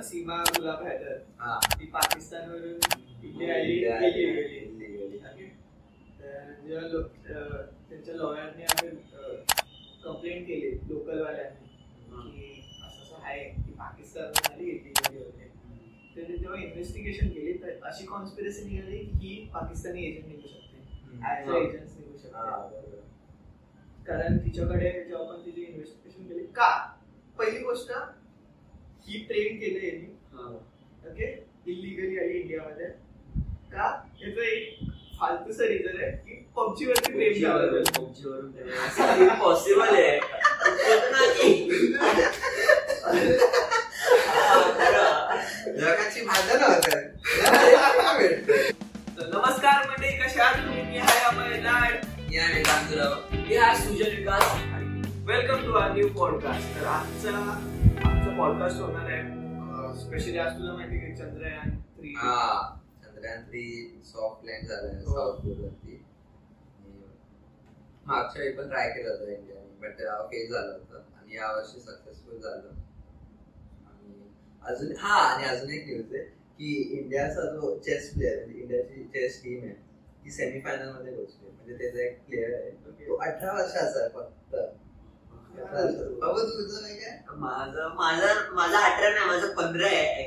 ना 0.00 0.04
सीमा 0.06 0.36
गुलाब 0.48 0.82
हैदर 0.86 1.16
ती 1.72 1.86
आली 1.86 2.12
इंडिया 3.22 3.56
गेली 3.56 3.88
आली, 3.88 4.22
गेली. 4.80 5.46
तर 6.20 6.52
जेव्हा 6.62 7.62
त्यांच्या 7.88 8.14
लॉयरने 8.14 8.64
आम्ही 8.64 8.90
कंप्लेंट 10.04 10.46
केली 10.46 10.70
लोकलवाल्यांनी 10.88 11.66
की 12.30 12.46
असं 12.80 13.02
असं 13.02 13.22
आहे 13.22 13.44
की 13.56 13.72
पाकिस्तान 13.78 14.52
आली 14.52 14.70
illegally 14.70 15.16
वगैरे 15.16 15.48
तर 16.16 16.28
ते 16.28 16.36
जेव्हा 16.36 16.60
इन्व्हेस्टिगेशन 16.60 17.28
केली 17.30 17.52
तर 17.58 17.86
अशी 17.88 18.06
कॉन्स्पिरसी 18.06 18.64
निघाली 18.64 18.98
की 19.16 19.34
पाकिस्तानी 19.54 20.04
एजंट 20.04 20.26
निघू 20.28 20.48
शकते 20.48 20.78
ऍज 21.32 21.48
अ 21.48 21.58
एजंट 21.58 21.98
निघू 21.98 22.32
हा, 22.36 22.46
शकते. 22.70 23.02
कारण 24.06 24.38
तिच्याकडे 24.38 24.90
जेव्हा 24.92 25.26
आपण 25.26 25.44
तिची 25.44 25.62
इन्व्हेस्टिगेशन 25.62 26.28
केली 26.28 26.46
का 26.56 26.70
पहिली 27.38 27.62
गोष्ट 27.64 27.92
ही 29.06 29.18
ट्रेन 29.18 29.56
केले 29.56 29.86
यांनी. 29.86 30.08
ओके 31.08 31.26
इलिगली 31.66 32.18
आली 32.18 32.38
इंडियामध्ये. 32.38 32.86
का? 33.72 34.02
याचं 34.20 34.40
एक 34.40 34.78
फालतूचं 35.20 35.64
रिझन 35.64 36.02
आहे 36.02 36.10
की 36.10 36.34
पबजी 36.56 36.86
वरती 36.86 37.12
प्रेम 37.12 37.32
झालं 37.32 37.82
पॉसिबल 39.38 39.94
आहे. 39.94 40.16
होतं 40.16 41.12
ना 41.12 41.32
की- 41.32 41.94
हा, 44.26 44.60
खरं. 44.72 45.36
जगाची. 45.78 46.20
तर 49.18 49.26
नमस्कार 49.26 49.86
मंडळी 49.88 50.10
कशा 50.18 50.42
आहात 50.44 50.54
तुम्ही? 50.54 50.82
मी 50.82 50.98
हाय 50.98 51.20
अमय 51.24 51.60
लाड 51.62 51.94
मी 53.32 53.56
हा 53.56 53.74
Sujan 53.74 54.16
Vikas. 54.16 54.42
Welcome 55.26 55.66
to 55.66 55.72
our 55.72 55.90
new 55.92 56.08
podcast 56.08 56.80
तर 56.80 56.86
आजचा 56.86 58.19
पॉडकास्ट 58.40 58.80
होणार 58.80 59.10
आहे. 59.10 59.96
स्पेशली 60.00 60.38
आज 60.38 60.52
तुला 60.58 60.72
माहिती 60.72 60.98
की 60.98 61.14
चंद्रयान 61.16 61.70
थ्री 61.96 62.12
हा 62.18 62.36
चंद्रयान 63.02 63.42
थ्री 63.44 63.64
सॉफ्ट 64.04 64.46
लँड 64.46 64.68
झालाय 64.68 64.94
हो. 64.94 65.12
साऊथ 65.12 65.40
आणि 65.40 65.98
मागच्या 68.06 68.42
वेळी 68.42 68.52
पण 68.56 68.68
ट्राय 68.68 68.88
केलं 68.88 69.10
होतं 69.10 69.32
इंडियाने 69.32 69.76
बट 69.80 70.00
फेल 70.30 70.52
झालं 70.52 70.72
होतं. 70.72 71.02
आणि 71.16 71.36
यावर्षी 71.36 71.80
सक्सेसफुल 71.80 72.40
झालं. 72.40 72.68
आणि 73.86 74.30
अजून 74.64 74.96
हा 74.98 75.20
आणि 75.24 75.48
अजून 75.48 75.70
एक 75.70 75.86
न्यूज 75.86 76.14
आहे 76.14 76.24
की 76.58 76.74
इंडियाचा 76.98 77.50
जो 77.52 77.78
चेस 77.78 78.12
प्लेअर 78.14 78.44
म्हणजे 78.44 78.60
इंडियाची 78.60 79.04
चेस 79.04 79.42
टीम 79.44 79.64
आहे 79.64 79.74
ती 80.24 80.30
सेमीफायनलमध्ये 80.30 81.14
पोहोचली 81.14 81.50
म्हणजे 81.50 81.78
त्याचा 81.78 82.02
एक 82.02 82.20
प्लेअर 82.26 82.60
आहे. 82.60 82.70
तो 83.06 83.16
अठरा 83.16 83.52
वर्षाचा 83.52 84.00
आहे 84.00 84.08
फक्त. 84.14 84.56
माझं 87.40 87.94
माझं 87.96 88.54
माझा 88.54 88.78
अठरा 88.78 89.08
नाही 89.10 89.26
माझं 89.28 89.52
पंधरा 89.54 89.86
आहे. 89.86 90.26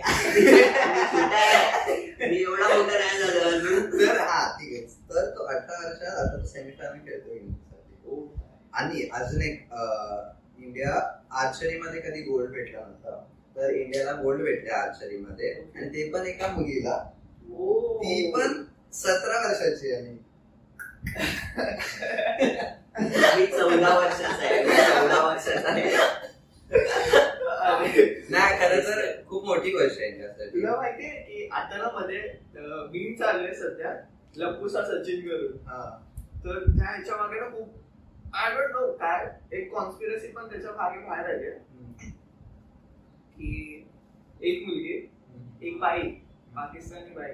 मी 2.29 2.37
एवढा 2.41 2.67
मोठा 2.67 2.97
नाही 2.99 3.19
झालो 3.19 3.39
अजून. 3.49 3.89
तर 3.91 4.17
हा 4.19 4.45
ठीक 4.57 4.73
आहे. 4.73 4.81
तर 5.09 5.29
तो 5.35 5.43
अठरा 5.45 5.77
वर्षात 5.85 6.17
आता 6.17 6.37
तो 6.37 6.45
सेमीफायनल 6.47 6.99
खेळतो 7.05 7.33
इंडियासाठी 7.33 8.15
आणि 8.73 9.07
अजून 9.13 9.41
एक 9.41 9.57
इंडिया 10.59 10.93
आर्चरी 11.41 11.77
मध्ये 11.79 12.01
कधी 12.01 12.21
गोल्ड 12.21 12.51
भेटला 12.51 12.79
नव्हता. 12.79 13.19
तर 13.55 13.69
इंडियाला 13.71 14.11
गोल्ड 14.21 14.41
भेटले 14.43 14.69
आर्चरी 14.73 15.17
मध्ये 15.17 15.51
आणि 15.53 15.89
ते 15.89 16.09
पण 16.11 16.25
एका 16.27 16.47
मुलीला. 16.47 16.97
ती 18.03 18.31
पण 18.31 18.63
सतरा 18.93 19.39
वर्षाची 19.47 19.91
आहे. 19.93 20.17
आणि 22.95 23.09
मी 23.37 23.45
चौदा 23.47 23.93
वर्षाचा 23.97 24.45
आहे 24.45 24.63
मी 24.63 24.75
चौदा 24.75 25.21
वर्षाचा 25.25 25.69
आहे 25.69 25.81
अरे, 27.63 28.03
नाही 28.29 28.57
खरं 28.59 28.79
तर 28.79 28.99
खूप 29.29 29.43
मोठी 29.63 29.71
गोष्ट 29.73 30.01
आहे 30.01 30.49
तुला 30.51 30.75
माहितीये 30.75 31.09
की 31.21 31.47
आता 31.51 31.77
ना 31.77 31.89
मध्ये 31.93 32.21
मीम 32.93 33.13
चाललंय 33.15 33.53
सध्या 33.53 33.93
लपूसा 34.37 34.81
सचिन 34.83 35.27
करून. 35.27 35.57
हा. 35.67 35.83
तर 36.45 36.59
त्या 36.67 36.89
ह्याच्या 36.89 37.15
मागे 37.17 37.39
ना 37.39 37.47
खूप 37.49 38.35
आय 38.35 38.55
डोंट 38.55 38.71
नो 38.71 38.91
काय 38.93 39.25
एक 39.51 39.71
कॉन्स्पिरसी 39.73 40.27
पण 40.27 40.49
त्याच्यामागे 40.49 40.99
बाहेर 40.99 41.25
आली 41.25 41.47
आहे. 41.47 41.59
की 43.35 43.85
एक 44.41 44.65
मुलगी 44.67 44.93
एक 45.67 45.79
बाई 45.79 46.01
पाकिस्तानी 46.55 47.13
बाई. 47.15 47.31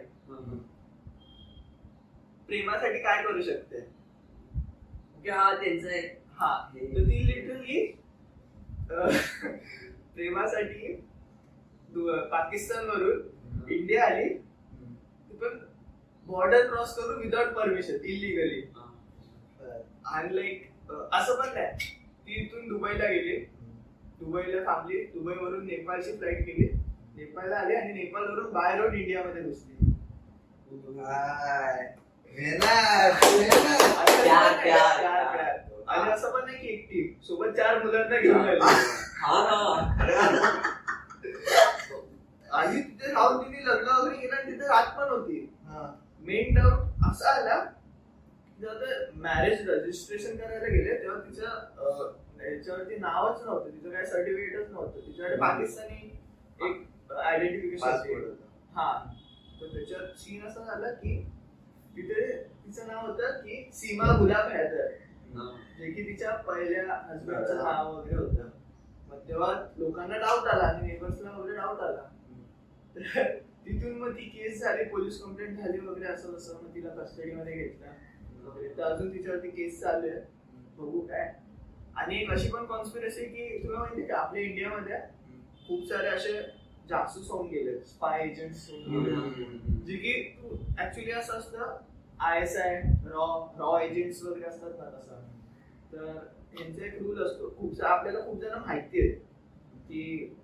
प्रेमासाठी 2.49 2.99
काय 2.99 3.23
करू 3.23 3.41
शकते? 3.41 3.79
की 5.23 5.29
हा 5.29 5.51
त्यांचं 5.53 5.89
हा. 6.33 6.55
तर 6.75 7.03
ती 7.03 7.25
लिटरली 7.27 7.85
प्रेमासाठी 10.13 10.93
पाकिस्तान 11.95 12.85
वरून 12.89 13.71
इंडिया 13.71 14.05
आली 14.05 14.27
ती 14.29 15.37
पण 15.37 15.57
बॉर्डर 16.27 16.67
क्रॉस 16.67 16.95
करून 16.95 17.21
विदाउट 17.21 17.53
परमिशन 17.53 18.03
इलिगली 18.03 18.61
आणि 20.07 20.35
लाईक 20.35 20.67
असं 21.13 21.39
पण 21.41 21.53
नाही. 21.53 21.95
ती 22.25 22.41
इथून 22.41 22.67
दुबईला 22.67 23.07
गेली. 23.07 23.35
दुबईला 24.19 24.61
थांबली. 24.65 25.03
दुबईवरून 25.13 25.65
नेपाळची 25.67 26.15
फ्लाईट 26.17 26.45
गेली 26.45 26.67
नेपाळला 27.15 27.55
आली 27.57 27.75
आणि 27.75 27.93
नेपाळवरून 27.93 28.51
बाय 28.53 28.77
रोड 28.77 28.93
इंडियामध्ये 28.93 29.41
घुसली. 29.43 29.91
आणि 35.87 36.11
असं 36.11 36.31
पण 36.31 36.45
नाही 36.45 36.57
की 36.57 36.67
एकटी 36.67 37.03
सोबत 37.27 37.55
चार 37.57 37.83
मुलांना 37.83 38.17
घेऊन 38.17 38.47
आली. 38.47 38.59
हा 39.21 39.37
आणि 42.51 42.81
तिथे 42.81 43.11
राहून 43.13 43.43
तिने 43.43 43.65
लग्न 43.65 43.87
वगैरे 43.89 44.17
केलं 44.17 44.45
तिथे 44.45 44.67
रात 44.67 44.97
पण 44.97 45.09
होती. 45.09 45.39
मेन 46.27 46.53
डाऊट 46.55 47.09
असा 47.09 47.29
आला 47.31 47.63
मॅरेज 49.15 49.69
रजिस्ट्रेशन 49.69 50.35
करायला 50.37 50.67
गेले 50.67 50.97
तेव्हा 51.01 51.19
तिचं 51.19 52.15
याच्यावरती 52.43 52.95
नावच 52.95 53.41
नव्हतं 53.45 53.69
तिचं 53.69 53.91
काय 53.91 54.05
सर्टिफिकेटच 54.05 54.69
नव्हतं. 54.71 54.99
तिच्याकडे 55.05 55.35
पाकिस्तानी 55.35 55.95
एक 56.61 57.11
आयडेंटिफिकेशन 57.13 57.87
होतं. 57.87 58.33
हा. 58.75 58.93
तर 59.61 59.73
त्याच्यात 59.73 60.19
सीन 60.19 60.45
असं 60.47 60.65
झालं 60.65 60.93
की 60.93 61.17
तिथे 61.95 62.25
तिचं 62.65 62.87
नाव 62.87 63.05
होतं 63.07 63.39
की 63.39 63.69
सीमा 63.73 64.17
गुलाब 64.19 64.49
हैदर. 64.51 64.87
जे 65.79 65.91
की 65.91 66.03
तिच्या 66.03 66.35
पहिल्या 66.47 66.95
हजबंडचं 67.09 67.63
नाव 67.63 67.95
वगैरे 67.95 68.15
होतं. 68.15 68.49
मग 69.09 69.27
तेव्हा 69.27 69.53
लोकांना 69.77 70.17
डाऊट 70.17 70.47
आला 70.47 70.63
आणि 70.63 70.87
नेबर्सला 70.87 71.31
वगैरे 71.31 71.57
डाऊट 71.57 71.79
आला. 71.79 72.09
तिथून 73.65 73.97
मग 73.99 74.11
ती 74.11 74.23
केस 74.29 74.59
झाली 74.61 74.83
पोलीस 74.83 75.21
कंप्लेंट 75.21 75.57
झाली 75.57 75.79
वगैरे 75.79 76.13
असं 76.13 76.35
तसं. 76.35 76.63
मग 76.63 76.75
तिला 76.75 76.89
कस्टडीमध्ये 76.89 77.53
घेतलं. 77.53 77.87
वगैरे. 78.43 78.73
तर 78.77 78.83
अजून 78.83 79.13
तिच्यावरती 79.13 79.49
केस 79.49 79.81
चालू 79.81 80.07
आहे. 80.07 80.19
बघू 80.77 80.99
काय. 80.99 81.33
आणि 81.95 82.21
एक 82.21 82.31
अशी 82.31 82.49
पण 82.49 82.65
कॉन्स्पिरसी 82.65 83.25
की 83.25 83.57
तुला 83.63 83.79
माहिती 83.79 84.01
का 84.01 84.17
आपल्या 84.17 84.43
इंडियामध्ये 84.43 84.97
खूप 85.67 85.85
सारे 85.85 86.07
असे 86.07 86.33
जासूस 86.89 87.29
होऊन 87.31 87.47
गेले 87.47 87.79
स्पाय 87.85 88.23
एजंट्स 88.23 88.69
होऊन 88.69 89.03
गेले 89.05 89.57
जे 89.85 89.97
की 89.97 90.13
तू 90.37 90.55
ऍक्च्युली 90.79 91.11
असं 91.11 91.33
असतं 91.33 91.75
I 92.19 92.41
S 92.41 92.57
I 92.57 92.81
raw 93.05 93.27
raw 93.57 93.79
agents 93.79 94.23
वगैरे 94.23 94.45
असतात 94.45 94.79
ना 94.79 94.89
तसं. 94.89 95.21
तर 95.93 96.05
यांचा 96.59 96.85
एक 96.85 97.01
रूल 97.01 97.21
असतो. 97.23 97.49
खूप 97.57 97.81
आपल्याला 97.81 98.19
खूप 98.19 98.41
जण 98.41 98.57
माहिती 98.65 99.01
आहे 99.01 99.09
की 99.87 100.35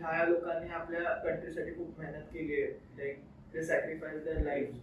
ह्या 0.00 0.24
लोकांनी 0.24 0.68
आपल्या 0.70 1.12
कंट्रीसाठी 1.14 1.74
खूप 1.74 1.98
मेहनत 2.00 2.24
केली 2.32 2.62
आहे. 2.62 2.70
लाईक 2.98 3.22
ते 3.54 3.62
सॅक्रिफाईस 3.64 4.24
दर 4.24 4.40
लाईफ 4.44 4.74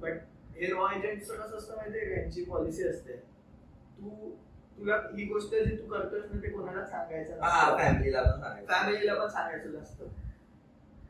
बट 0.00 0.18
हे 0.56 0.66
रॉ 0.66 0.88
एजंटचं 0.96 1.34
कसं 1.36 1.56
असतं 1.56 1.76
माहितीये 1.76 2.04
का? 2.04 2.20
यांची 2.20 2.44
पॉलिसी 2.44 2.88
असते. 2.88 3.12
तू 3.98 4.30
तुला 4.78 4.96
ही 5.16 5.24
गोष्ट 5.24 5.54
जी 5.54 5.76
तू 5.76 5.86
करतोस 5.86 6.24
ना 6.32 6.40
ते 6.42 6.50
कोणाला 6.50 6.84
सांगायचं 6.86 7.40
हा. 7.42 7.76
फॅमिलीला 7.78 8.22
पण 8.22 8.40
सांगायचं. 8.40 8.66
फॅमिलीला 8.72 9.14
पण 9.14 9.28
सांगायचं 9.28 9.72
नसतं. 9.72 10.06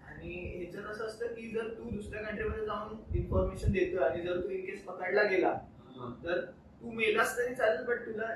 आणि 0.08 0.34
ह्याच्यात 0.56 0.90
असं 0.90 1.04
असतं 1.04 1.34
की 1.34 1.50
जर 1.50 1.68
तू 1.68 1.90
दुसऱ्या 1.90 2.22
कंट्रीमध्ये 2.22 2.64
जाऊन 2.66 2.96
इन्फॉर्मेशन 3.18 3.72
देतोय 3.72 4.04
आणि 4.08 4.22
जर 4.22 4.40
तू 4.42 4.48
इन 4.48 4.64
केस 4.66 4.82
पकडला 4.84 5.22
गेला 5.22 5.52
तर 6.24 6.40
तू 6.80 6.90
मेलास 6.92 7.36
तरी 7.38 7.54
चालेल 7.54 7.84
बट 7.84 8.06
तुला 8.06 8.28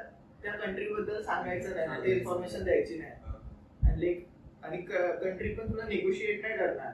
त्या 0.42 0.52
कंट्री 0.56 0.88
बद्दल 0.92 1.22
सांगायचं 1.22 1.76
नाही. 1.76 2.02
ते 2.04 2.12
इन्फॉर्मेशन 2.12 2.64
द्यायची 2.64 2.98
नाही. 2.98 3.12
आणि 3.82 4.00
लाईक 4.00 4.26
आणि 4.62 4.76
कंट्री 4.82 5.52
पण 5.54 5.70
तुला 5.72 5.84
निगोशिएट 5.84 6.40
नाही 6.42 6.56
करणार. 6.58 6.92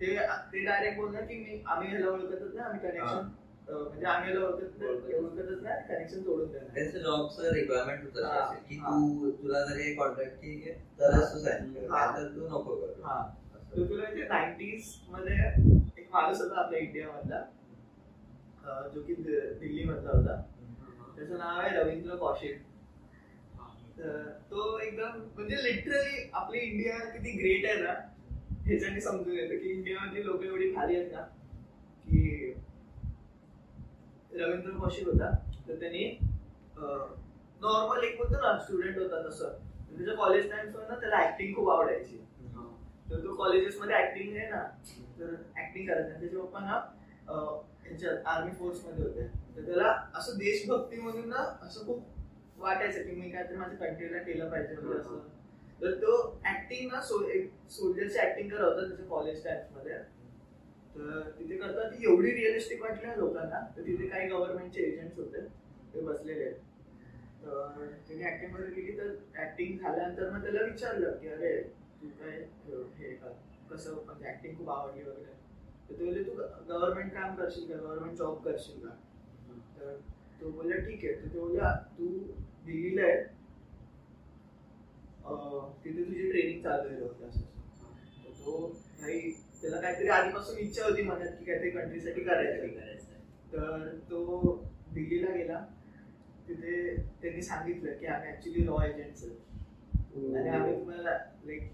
ते 0.00 0.16
ते 0.52 0.64
डायरेक्ट 0.64 0.96
बोलणार 0.96 1.22
की 1.22 1.34
मी 1.34 1.62
आम्ही 1.66 1.88
ह्याला 1.88 2.10
ओळखतच 2.10 2.54
नाही 2.54 2.58
आम्ही 2.58 2.80
कनेक्शन 2.80 3.28
म्हणजे 3.68 4.06
आम्ही 4.06 4.36
ओळखत 4.36 4.82
ओळखतच 4.84 5.62
नाही 5.62 5.86
कनेक्शन 5.88 6.24
तोडून 6.26 6.50
देणार. 6.52 6.74
त्यांचं 6.74 6.98
जॉबचं 6.98 7.52
रिक्वायरमेंट 7.52 8.02
होतं 8.04 8.54
की. 8.68 8.76
तू 8.76 9.30
तुला 9.32 9.64
जर 9.64 9.76
हे 9.76 9.94
कॉन्ट्रॅक्ट 9.94 10.34
ठीक 10.36 10.66
आहे 10.66 10.74
तरच 11.00 11.32
तू 11.34 11.38
साईन 11.38 11.90
हा. 11.90 12.06
तू 12.36 12.46
नको 12.48 12.74
करू. 12.76 13.02
हा. 13.02 13.22
तर 13.54 13.88
तुला 13.88 14.02
माहिती 14.02 14.22
नाईन्टीजमध्ये 14.28 15.36
एक 15.98 16.08
माणूस 16.12 16.40
होता 16.40 16.60
आपल्या 16.60 16.80
इंडियामधला 16.80 17.44
जो 18.94 19.02
की 19.02 19.14
दि- 19.14 19.52
दिल्ली 19.60 19.84
मधला 19.84 20.10
होता 20.10 20.40
त्याचं 21.16 21.38
नाव 21.38 21.58
आहे 21.60 21.76
रवींद्र 21.76 22.16
कौशिक. 22.16 22.60
तो 23.98 24.78
एकदम 24.78 25.18
म्हणजे 25.34 25.56
लिटरली 25.62 26.28
आपली 26.32 26.58
इंडिया 26.58 26.98
किती 27.10 27.30
ग्रेट 27.32 27.64
आहे 27.66 27.82
ना 27.82 27.92
ह्याच्याने 28.66 29.00
समजून 29.00 29.34
येतं 29.34 29.58
की 29.58 29.70
इंडियामधली 29.70 30.24
लोक 30.26 30.42
एवढी 30.44 30.70
भारी 30.72 30.96
आहेत 30.96 31.12
ना 31.12 31.22
की 32.04 32.52
रवींद्र 34.32 34.70
कौशिक 34.70 35.06
होता 35.08 35.30
तर 35.68 35.78
त्यांनी 35.80 36.04
नॉर्मल 37.62 38.04
एक 38.04 38.16
बोलतो 38.18 38.40
ना 38.40 38.58
स्टुडंट 38.58 38.98
होता 38.98 39.22
तसं. 39.28 39.52
त्याच्या 39.90 40.14
कॉलेज 40.16 40.50
टाइम्स 40.50 40.76
ना 40.88 40.94
त्याला 41.00 41.18
ऍक्टिंग 41.22 41.54
खूप 41.54 41.68
आवडायची. 41.70 42.16
तर 43.10 43.24
तो 43.24 43.34
कॉलेजेस 43.36 43.76
मध्ये 43.78 43.96
ऍक्टिंग 43.96 44.36
आहे 44.36 44.48
ना 44.50 44.62
तर 45.18 45.34
ऍक्टिंग 45.58 45.86
करायचा. 45.88 46.18
त्याचे 46.20 46.36
पप्पा 46.36 46.60
ना 46.60 46.74
अं, 47.28 47.60
ह्याच्यात 47.82 48.26
आर्मी 48.26 48.50
फोर्समध्ये 48.50 49.04
होते. 49.04 49.26
तर 49.56 49.64
त्याला 49.66 49.92
असं 50.14 50.38
देशभक्ती 50.38 51.00
म्हणून 51.00 51.28
ना 51.28 51.44
असं 51.62 51.86
खूप 51.86 52.02
वाटायचं 52.62 53.02
की 53.02 53.14
मी 53.16 53.30
काहीतरी 53.30 53.56
माझ्या 53.56 53.78
कंट्रीला 53.78 54.18
केलं 54.18 54.50
पाहिजे 54.50 54.74
म्हणजे 54.74 54.98
असं. 54.98 55.18
तर 55.82 55.94
तो 55.94 56.40
ऍक्टिंग 56.46 56.92
ना 56.92 57.00
सो 57.00 57.28
एक 57.28 57.50
सोल्जरची 57.70 58.18
ऍक्टिंग 58.18 58.48
करत 58.48 58.60
होता 58.60 58.88
त्याच्या 58.88 59.06
कॉलेजमध्ये. 59.06 59.98
तर 60.94 61.30
तिथे 61.38 61.56
करता 61.56 61.88
ती 61.88 62.04
एवढी 62.04 62.30
रिअलिस्टिक 62.30 62.82
वाटली 62.82 63.06
ना 63.06 63.14
लोकांना. 63.14 63.60
तर 63.76 63.82
तिथे 63.82 64.08
काही 64.08 64.28
गव्हर्नमेंटचे 64.28 64.82
एजंट्स 64.82 65.18
होते. 65.18 65.40
ते 65.94 66.00
बसलेले. 66.00 66.44
आहेत. 66.44 66.54
तर 67.42 67.86
त्यांनी 68.08 68.24
ऍक्टिंगमध्ये 68.24 68.74
गेली 68.74 68.98
तर 68.98 69.14
ऍक्टिंग 69.42 69.78
झाल्यानंतर 69.78 70.30
मग 70.30 70.42
त्याला 70.42 70.62
विचारलं 70.62 71.16
की 71.16 71.28
अरे 71.28 71.62
तू 72.02 72.08
काय 72.08 72.30
हे 72.98 73.14
कर 73.14 73.32
कसं? 73.70 73.94
म्हणजे 74.04 74.28
ऍक्टिंग 74.28 74.56
खूप 74.56 74.70
आवडली 74.70 75.02
वगैरे. 75.02 75.32
तर 75.88 75.98
ते 75.98 76.04
बोलले 76.04 76.22
तू 76.22 76.30
गव्हर्नमेंट 76.68 77.12
काम 77.12 77.34
करशील 77.34 77.68
का? 77.68 77.76
गव्हर्नमेंट 77.76 78.18
जॉब 78.18 78.44
करशील 78.44 78.86
का? 78.86 78.94
तर 79.80 79.96
तो 80.40 80.50
बोलला 80.50 80.76
ठीक 80.76 81.04
आहे. 81.04 81.14
तर 81.14 81.34
तो 81.34 81.40
बोलला 81.40 81.74
तू 81.98 82.08
दिल्लीला 82.66 83.06
आहे 83.06 83.20
तिथे 85.84 86.02
तुझी 86.04 86.30
ट्रेनिंग 86.30 86.62
चालू 86.62 86.88
आहे. 86.88 86.96
तर 88.24 88.30
तो 88.38 88.66
भाई 89.00 89.20
त्याला 89.60 89.80
काहीतरी 89.80 90.08
आधीपासून 90.08 90.58
इच्छा 90.58 90.84
होती 90.84 91.02
मनात 91.02 91.38
की 91.38 91.44
काहीतरी 91.44 91.70
कंट्रीसाठी 91.70 92.24
करायचं 92.24 92.80
तर 93.52 93.88
तो 94.10 94.20
दिल्लीला 94.94 95.30
गेला. 95.34 95.64
तिथे 96.48 96.96
त्यांनी 97.22 97.42
सांगितलं 97.42 97.92
की 97.98 98.06
आम्ही 98.06 98.30
ऍक्च्युली 98.30 98.62
रॉ 98.66 98.82
एजंट्स 98.84 99.24
आणि 99.24 100.48
आम्ही 100.48 100.72
तुम्हाला 100.78 101.10
लाईक 101.44 101.68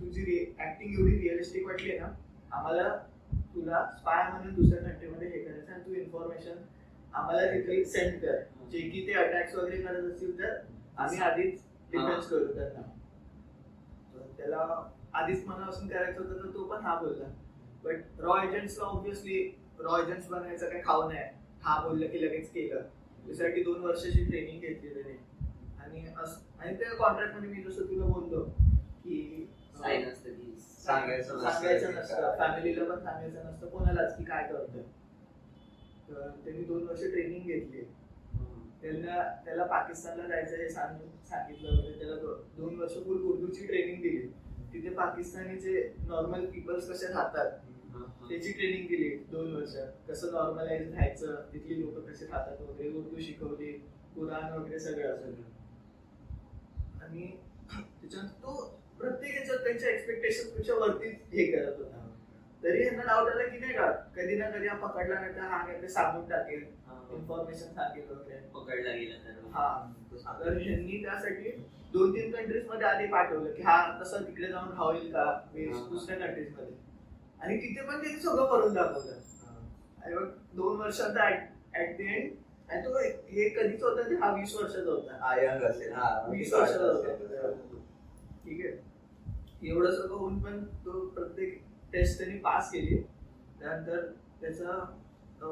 तुझी 0.00 0.22
ऍक्टिंग 0.60 0.94
एवढी 0.94 1.18
रिअलिस्टिक 1.18 1.66
वाटली 1.66 1.98
ना 1.98 2.06
आम्हाला 2.52 2.88
तुला 3.54 3.84
स्पाय 3.90 4.30
म्हणून 4.30 4.54
दुसऱ्या 4.54 4.82
कंट्रीमध्ये 4.82 5.28
हे 5.28 5.42
करायचं 5.44 5.72
आणि 5.72 5.84
तू 5.86 5.94
इन्फॉर्मेशन 5.94 6.56
आम्हाला 7.14 7.46
तिथे 7.46 7.84
सेंड 7.84 8.20
कर. 8.20 8.36
जे 8.70 8.80
की 8.80 9.06
ते 9.06 9.12
अटॅक्स 9.12 9.54
वगैरे 9.54 9.82
करत 9.82 10.12
असतील 10.12 10.38
तर 10.38 10.56
आम्ही 10.98 11.18
आधीच 11.18 11.62
डिफेन्स 11.90 12.28
करू 12.28 12.44
त्यांना. 12.44 12.82
त्याला 14.36 14.90
आधीच 15.14 15.46
मनापासून 15.46 15.88
करायचं 15.88 16.22
होतं 16.22 16.42
तर 16.42 16.50
तो 16.54 16.64
पण 16.64 16.76
हा 16.76 17.00
बोलला. 17.00 17.24
बट 17.84 17.96
रॉ 18.18 18.42
एजंट्सला 18.44 18.84
ऑब्विसली 18.84 19.58
रॉ 19.80 19.98
एजंट्स 20.02 20.28
बनायचं 20.28 20.70
काही 20.70 20.82
खाऊ 20.82 21.12
नये. 21.12 21.30
हा 21.62 21.88
बोललं 21.88 22.06
की 22.08 22.26
लगेच 22.26 22.50
केलं. 22.50 22.80
त्यासाठी 23.26 23.62
दोन 23.62 23.80
वर्षाची 23.80 24.24
ट्रेनिंग 24.24 24.60
घेतली 24.60 24.88
त्याने. 24.88 25.18
आणि 25.84 26.06
अस- 26.16 26.62
आणि 26.62 26.76
त्या 26.76 26.94
कॉन्ट्रॅक्टमध्ये 26.94 27.50
मी 27.50 27.62
जसं 27.62 27.82
तुला 27.82 28.06
बोललो 28.06 28.44
की 29.04 29.48
सांगायचं 31.44 31.94
नसतं. 31.94 32.36
फॅमिलीला 32.38 32.84
पण 32.84 33.00
सांगायचं 33.00 33.46
नसतं 33.46 33.66
कोणालाच 33.66 34.18
की 34.18 34.24
काय 34.24 34.48
करतोय. 34.52 34.82
तर 36.08 36.30
त्यांनी 36.44 36.64
दोन 36.64 36.82
वर्ष 36.88 37.02
ट्रेनिंग 37.02 37.46
घेतली. 37.46 37.82
त्यांना 38.82 39.22
त्याला 39.44 39.64
पाकिस्तानला 39.64 40.26
जायचं 40.28 40.56
हे 40.56 40.68
सांगून 40.68 41.08
सांगितलं 41.28 41.68
होतं. 41.68 41.98
त्याला 41.98 42.14
दोन 42.56 42.74
वर्ष 42.80 42.94
फुल 43.04 43.22
उर्दूची 43.30 43.66
ट्रेनिंग 43.66 44.02
दिली. 44.02 44.26
तिथे 44.72 44.90
पाकिस्तानी 44.94 45.56
जे 45.60 45.92
नॉर्मल 46.06 46.44
पीपल्स 46.46 46.88
कसे 46.90 47.06
राहतात 47.06 47.50
त्याची 48.28 48.52
ट्रेनिंग 48.52 48.86
दिली 48.88 49.08
दोन 49.30 49.54
वर्ष. 49.54 49.76
कसं 50.08 50.32
नॉर्मलाइज 50.32 50.92
राहायचं 50.92 51.42
तिथली 51.52 51.80
लोक 51.80 51.98
कसे 52.08 52.26
राहतात 52.26 52.60
वगैरे 52.60 52.88
उर्दू 52.98 53.20
शिकवली 53.20 53.72
कुराण 54.14 54.52
वगैरे 54.52 54.78
सगळं 54.78 55.14
असं. 55.14 55.32
आणि 57.02 57.26
त्याच्यानंतर 57.70 58.42
तो 58.42 58.80
प्रत्येक 58.98 59.36
याच्यात 59.36 59.58
त्यांच्या 59.58 59.90
एक्सपेक्टेशनपेक्षा 59.90 60.74
वरतीच 60.74 61.14
हे 61.32 61.50
करत 61.52 61.78
होता. 61.78 62.03
तरी 62.64 62.84
यांना 62.84 63.02
डाऊट 63.02 63.30
आला 63.30 63.44
की 63.44 63.58
नाही 63.58 63.72
का? 63.74 63.90
कधी 64.16 64.36
ना 64.36 64.48
कधी 64.50 64.66
हा 64.68 64.74
पकडला 64.76 65.20
नाही 65.20 65.34
तर 65.34 65.40
हा 65.40 65.58
काहीतरी 65.66 65.88
सांगून 65.88 66.28
टाकेल 66.28 66.62
इन्फॉर्मेशन 67.12 67.72
सांगेल 67.74 68.10
वगैरे. 68.10 68.38
पकडला 68.54 68.92
गेला 68.92 69.16
तर 69.24 69.48
हा. 69.52 69.68
तर 70.40 70.58
त्यासाठी 71.02 71.50
दोन 71.92 72.14
तीन 72.14 72.30
कंट्रीजमध्ये 72.32 72.86
आधी 72.86 73.06
पाठवलं 73.06 73.52
की 73.52 73.62
हा 73.62 73.76
तसं 74.00 74.22
तिकडे 74.22 74.48
जाऊन 74.48 74.68
राहील 74.70 75.12
का. 75.12 75.24
दुसऱ्या 75.90 76.16
कंट्रीजमध्ये. 76.18 76.72
आणि 77.40 77.56
तिथे 77.56 77.86
पण 77.86 78.02
त्यांनी 78.02 78.20
सगळं 78.20 78.46
करून 78.46 78.74
दाखवलं. 78.74 79.20
आणि 80.04 80.14
मग 80.14 80.30
दोन 80.54 80.76
वर्षांचा 80.76 81.28
ऍट 81.28 81.96
दी 81.96 82.06
एंड 82.06 82.32
आणि 82.70 82.82
तो 82.84 82.98
हे 83.30 83.48
कधीच 83.48 83.82
होता 83.82 84.08
ते 84.10 84.14
हा 84.14 84.32
वीस 84.34 84.54
वर्षाचा 84.54 84.90
होता. 84.90 85.16
हा 85.20 85.36
यंग 85.42 85.62
असेल. 85.62 85.92
हा 85.92 86.26
वीस 86.28 86.52
वर्षाचा 86.54 86.84
होता. 86.84 87.52
ठीक 88.44 88.66
आहे. 88.66 88.76
एवढं 89.68 89.90
सगळं 89.90 90.14
होऊन 90.14 90.38
पण 90.38 90.64
तो 90.84 91.06
प्रत्येक 91.06 91.62
टेस्ट 91.94 92.18
त्यांनी 92.18 92.38
पास 92.38 92.70
केली. 92.72 92.96
त्यानंतर 93.60 94.06
त्याचा 94.40 94.78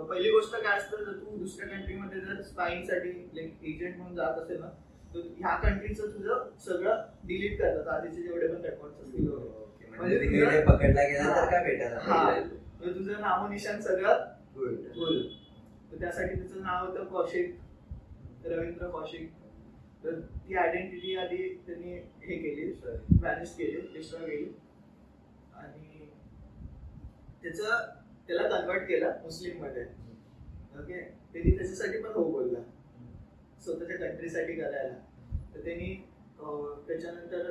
पहिली 0.03 0.31
गोष्ट 0.31 0.55
काय 0.57 0.77
असतं 0.79 1.05
जर 1.05 1.13
तू 1.15 1.37
दुसऱ्या 1.39 1.69
कंट्रीमध्ये 1.69 2.21
जर 2.21 2.41
स्पाईंगसाठी 2.43 3.11
लाईक 3.35 3.65
एजंट 3.65 3.97
म्हणून 3.97 4.15
जात 4.17 4.39
असेल 4.39 4.61
ना 4.61 4.69
तर 5.15 5.27
ह्या 5.39 5.55
कंट्रीचं 5.59 6.11
तुझं 6.11 6.49
सगळं 6.59 7.03
डिलीट 7.27 7.59
करतात. 7.61 7.89
आधीचे 7.89 8.23
जेवढे 8.23 8.47
पण 8.49 8.65
रेकॉर्ड 8.65 9.03
असतील. 9.03 9.29
ओके, 9.29 9.89
म्हणजे 9.89 9.99
म्हणजे 9.99 10.19
तिकडे 10.21 10.45
तुझं- 10.47 10.67
पकडला 10.69 11.03
गेला 11.03 11.35
तर 11.37 11.51
काय 11.51 11.59
हा. 11.59 11.65
भेटायला 11.65 12.41
तर 12.81 12.95
तुझं 12.95 13.21
नामोनिशान 13.21 13.81
सगळं 13.81 14.25
गुड 14.55 14.75
तर 15.93 15.99
त्यासाठी 16.01 16.35
त्याचं 16.35 16.63
नाव 16.63 16.87
होतं 16.87 17.05
कौशिक 17.05 17.55
रवींद्र 18.47 18.87
कौशिक. 18.89 19.31
तर 20.05 20.19
ती 20.21 20.55
आयडेंटिटी 20.57 21.15
आधी 21.17 21.49
त्यांनी 21.67 21.93
हे 22.23 22.37
केली 22.37 22.73
मॅनेज 23.23 23.55
केली 23.57 23.81
डिस्ट्रॉय 23.95 24.27
केली. 24.27 24.53
आणि 25.55 25.92
त्याचं 27.43 28.01
त्याला 28.27 28.49
कन्वर्ट 28.49 28.87
केलं 28.89 29.19
मुस्लिममध्ये 29.23 29.83
ओके? 30.81 31.01
त्यांनी 31.33 31.57
त्याच्यासाठी 31.57 32.03
पण 32.03 32.13
हो 32.15 32.25
बोलला. 32.33 32.61
स्वतःच्या 33.61 33.97
कंट्रीसाठी 33.99 34.55
करायला. 34.55 34.95
तर 35.55 35.65
त्यांनी 35.65 35.95
त्याच्यानंतर 36.89 37.51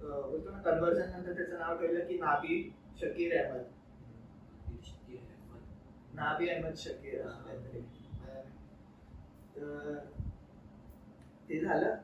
बोलतो 0.00 0.50
ना 0.50 0.60
कन्व्हर्जन 0.62 1.10
नंतर 1.10 1.32
त्याचं 1.36 1.58
नाव 1.58 1.78
ठेवलं 1.80 2.06
की 2.06 2.18
नाबी 2.18 2.62
शकीर 3.00 3.36
अहमद. 3.36 3.64
नाबी 6.14 6.48
अहमद 6.48 6.74
शकीर 6.78 7.22
तर 9.56 9.94
ते 11.48 11.60
झालं. 11.60 11.94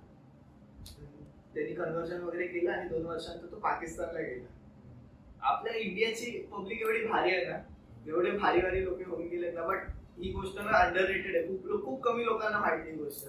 त्यांनी 1.55 1.75
कन्व्हर्जन 1.75 2.21
वगैरे 2.21 2.47
केलं 2.47 2.71
आणि 2.73 2.89
दोन 2.89 3.07
वर्षांत 3.07 3.51
तो 3.53 3.57
पाकिस्तानला 3.61 4.21
गेला. 4.21 4.47
आपल्या 5.43 5.75
इंडियाची 5.75 6.31
पब्लिक 6.53 6.81
एवढी 6.83 7.05
भारी 7.07 7.31
आहे 7.35 7.45
ना 7.47 7.57
एवढे 8.07 8.31
भारी 8.39 8.61
भारी 8.61 8.85
लोक 8.85 9.01
होऊन 9.09 9.27
गेले 9.29 9.51
ना 9.53 9.67
बट 9.67 9.89
ही 10.19 10.31
गोष्ट 10.33 10.59
ना 10.61 10.79
अंडर 10.79 11.05
रेटेड 11.07 11.37
आहे. 11.37 11.47
खूप 11.47 11.85
खूप 11.85 12.03
कमी 12.05 12.25
लोकांना 12.25 12.59
माहिती 12.59 12.91
ही 12.91 12.97
गोष्ट. 12.97 13.27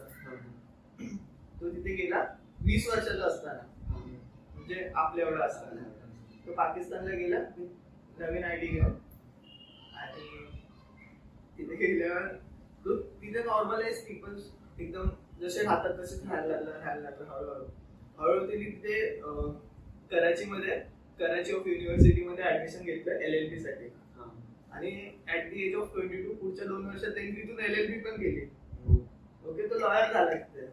तो 1.62 1.70
तिथे 1.70 1.96
गेला 1.96 2.24
वीस 2.66 2.88
वर्षाचा 2.90 3.26
असताना. 3.26 3.62
म्हणजे 4.56 4.92
आपल्या 4.96 5.28
एवढा 5.28 5.46
असताना. 5.46 5.90
तो 6.46 6.54
पाकिस्तानला 6.54 7.16
गेला 7.16 7.40
नवीन 8.20 8.44
आय 8.44 8.58
डी 8.58 8.68
घेऊन. 8.68 8.94
आणि 9.96 10.28
तिथे 11.58 11.76
गेल्यावर 11.76 12.28
तो 12.86 12.98
तिथे 13.22 13.44
नॉर्मलाइज 13.44 14.06
पीपल्स 14.08 14.50
एकदम 14.80 15.10
जसे 15.42 15.64
राहतात 15.64 16.00
तसेच 16.00 16.24
राहायला 16.24 16.48
लागला 16.48 16.78
राहायला 16.78 17.02
लागला 17.02 17.32
हळूहळू. 17.32 17.66
हळूहळू 18.18 18.48
त्यांनी 18.48 18.66
तिथे 18.66 18.96
कराचीमध्ये 20.12 20.82
कराची 21.20 21.54
ऑफ 21.54 21.68
युनिव्हर्सिटीमध्ये 21.68 22.44
ऍडमिशन 22.46 22.86
घेतलं 22.86 23.12
एल 23.14 23.34
एल 23.34 23.50
बी 23.50 23.60
साठी. 23.60 23.90
आणि 24.72 24.92
at 25.34 25.50
the 25.50 25.68
age 25.68 25.76
of 25.76 25.94
twenty 25.94 26.22
two 26.24 26.34
पुढच्या 26.34 26.66
दोन 26.68 26.86
वर्षात 26.86 27.12
त्यांनी 27.16 27.32
तिथून 27.32 27.60
एल 27.66 27.80
एल 27.80 27.88
बी 27.88 28.00
पण 28.00 28.16
केली. 28.22 28.46
ओके 29.46 29.68
तो 29.70 29.80
लॉयर 29.80 30.14
झाला 30.14 30.34
तिथे. 30.34 30.66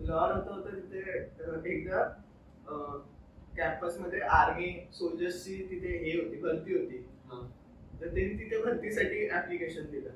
लॉयर 0.00 0.32
होता 0.32 0.54
होता 0.54 0.70
तिथे 0.70 1.74
एकदा 1.74 2.02
कॅम्पसमध्ये 3.56 4.20
आर्मी 4.38 4.72
सोल्जर्सची 4.92 5.54
तिथे 5.70 5.96
हे 5.98 6.16
होती 6.18 6.40
भरती 6.40 6.74
होती. 6.74 6.98
तर 8.00 8.06
त्यांनी 8.06 8.38
तिथे 8.38 8.58
भरतीसाठी 8.62 9.28
ऍप्लिकेशन 9.36 9.90
दिलं. 9.90 10.10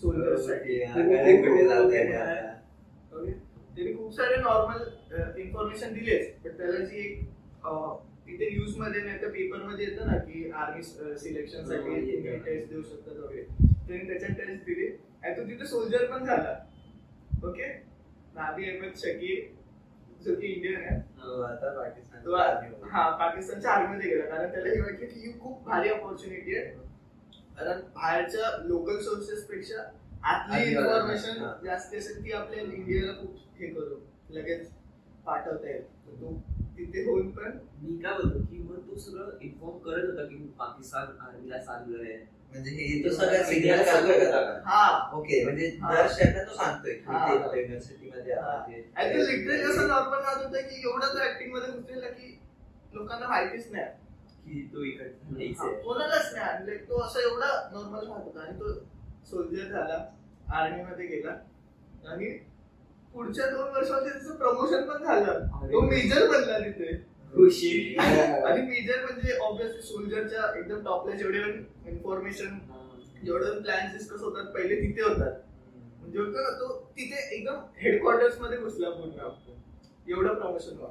सोल्जर्ससाठी. 0.00 0.80
ओके. 3.12 3.32
त्यांनी 3.76 3.92
खूप 3.96 4.12
सारे 4.14 4.36
नॉर्मल 4.42 5.40
इन्फॉर्मेशन 5.40 5.92
दिलेच 5.94 6.34
पण 6.44 6.56
त्याला 6.58 6.84
जी 6.84 6.98
एक 7.00 7.20
तिथे 8.28 8.48
न्यूजमध्ये 8.50 9.00
नाही 9.02 9.20
तर 9.22 9.30
पेपरमध्ये 9.30 9.84
येतं 9.86 10.06
ना 10.06 10.16
की 10.18 10.50
आर्मी 10.50 10.82
सिलेक्शन 10.82 11.58
हा, 11.58 11.66
साठी 11.66 11.90
येतं. 11.90 12.24
तुम्ही 12.24 12.38
टेस्ट 12.38 12.68
देऊ 12.70 12.82
शकतात 12.82 13.16
वगैरे. 13.16 13.42
त्यांनी 13.88 14.08
त्याच्यात 14.08 14.36
टेस्ट 14.38 14.64
दिली. 14.64 14.86
आणि 15.24 15.36
तो 15.36 15.46
तिथे 15.48 15.66
सोल्जर 15.66 16.04
पण 16.06 16.24
झाला. 16.24 16.54
ओके 17.44 17.68
नाबी 18.34 18.68
अहमद 18.70 18.96
शकीर 18.96 19.46
जो 20.24 20.34
की 20.34 20.46
इंडियन 20.46 20.76
आहे. 20.76 20.98
तो 21.00 21.40
आता 21.42 21.70
पाकिस्तान 21.80 22.24
तो 22.24 22.88
हा 22.90 23.08
पाकिस्तानच्या 23.16 23.70
आर्मीमध्ये 23.70 24.10
गेला. 24.10 24.24
कारण 24.26 24.52
त्याला 24.52 24.68
हे 24.68 24.80
वाटलं 24.80 25.06
की 25.06 25.20
ही 25.20 25.32
खूप 25.40 25.64
भारी 25.64 25.90
ऑपॉर्च्युनिटी 25.90 26.56
आहे. 26.56 26.70
कारण 27.58 27.80
बाहेरच्या 27.94 28.50
लोकल 28.64 29.00
सोर्सेस 29.00 29.44
पेक्षा 29.46 29.82
आतली 30.24 30.70
इन्फॉर्मेशन 30.70 31.42
हा. 31.44 31.52
जास्त 31.64 31.94
असेल 31.94 32.24
ती 32.24 32.32
आपल्या 32.32 32.60
इंडियाला 32.62 33.12
खूप 33.12 33.36
हे 33.60 33.66
करू 33.66 33.96
लगेच 34.30 34.68
पाठवता 35.26 35.68
येईल. 35.68 35.82
तो 35.82 36.40
तिथे 36.78 37.04
होऊन 37.04 37.30
पण 37.30 37.58
मी 37.82 37.96
काय 38.02 38.12
बोलतो 38.12 38.38
की 38.38 38.58
मग 38.58 38.76
तू 38.88 38.98
सगळं 38.98 39.38
इन्फॉर्म 39.42 39.78
करत 39.78 40.10
होता 40.10 40.24
की 40.24 40.36
पाकिस्तान 40.58 41.16
आर्मीला 41.20 41.58
चाललोय. 41.58 42.16
म्हणजे 42.52 42.70
हे 42.70 43.02
तो 43.04 43.08
तो 43.08 43.14
सगळं 43.14 43.42
सिग्नल 43.42 43.82
सगळं 43.84 44.30
का? 44.30 44.60
हा 44.66 45.10
ओके 45.16 45.42
म्हणजे 45.44 45.66
हा. 45.82 45.94
दर 45.94 46.06
स्टेपला 46.08 46.44
तो 46.44 46.54
सांगतोय 46.54 46.92
की. 46.92 47.00
ते 47.00 47.60
युनिव्हर्सिटी 47.60 48.10
मध्ये 48.10 48.32
आणि 48.32 49.26
लिटरली 49.26 49.62
असं 49.62 49.88
नॉर्मल 49.88 50.18
राहत 50.18 50.44
होतं 50.44 50.60
की 50.60 50.80
एवढं 50.80 51.14
तो 51.14 51.24
ऍक्टिंगमध्ये 51.24 51.72
घुसलेला 51.72 52.08
की 52.08 52.38
लोकांना 52.94 53.28
माहितीच 53.28 53.70
नाही. 53.72 53.84
की 54.44 54.62
तो 54.74 54.82
आहे. 54.82 55.82
कोणालाच 55.82 56.32
नाही. 56.34 56.48
आणि 56.48 56.76
तो 56.88 57.00
असं 57.00 57.20
एवढा 57.20 57.50
नॉर्मल 57.72 58.06
राहत 58.06 58.24
होता. 58.24 58.40
आणि 58.40 58.60
तो 58.60 58.72
सोल्जर 59.30 59.68
झाला 59.68 60.04
आर्मी 60.52 60.82
मध्ये 60.82 61.06
गेला. 61.06 61.30
आणि 62.10 62.30
पुढच्या 63.14 63.46
दोन 63.46 63.68
वर्षामध्ये 63.74 64.10
त्याचं 64.12 64.36
प्रमोशन 64.36 64.82
पण 64.88 65.04
झालं. 65.04 65.46
तो 65.72 65.80
मेजर 65.80 66.26
बनला 66.28 66.58
तिथे. 66.58 66.92
खुशी. 67.34 67.96
आणि 67.98 68.62
मेजर 68.62 69.02
म्हणजे 69.04 69.36
ऑब्विसली 69.38 69.82
सोल्जरच्या 69.82 70.52
एकदम 70.58 70.84
टॉपला 70.84 71.16
जेवढे 71.16 71.38
इन्फॉर्मेशन 71.90 72.58
जेवढे 73.24 73.50
प्लॅन 73.60 73.92
डिस्कस 73.92 74.20
होतात. 74.20 74.52
पहिले 74.54 74.80
तिथे 74.80 75.02
होतात. 75.02 75.40
म्हणजे 75.98 76.18
होतं 76.18 76.42
ना 76.42 76.50
तो 76.60 76.68
तिथे 76.96 77.28
एकदम 77.36 77.58
हेडक्वार्टर्समध्ये 77.78 78.58
घुसला 78.58 78.90
पूर्ण. 78.90 79.28
एवढं 80.08 80.34
प्रमोशन 80.34 80.76
व्हा 80.78 80.90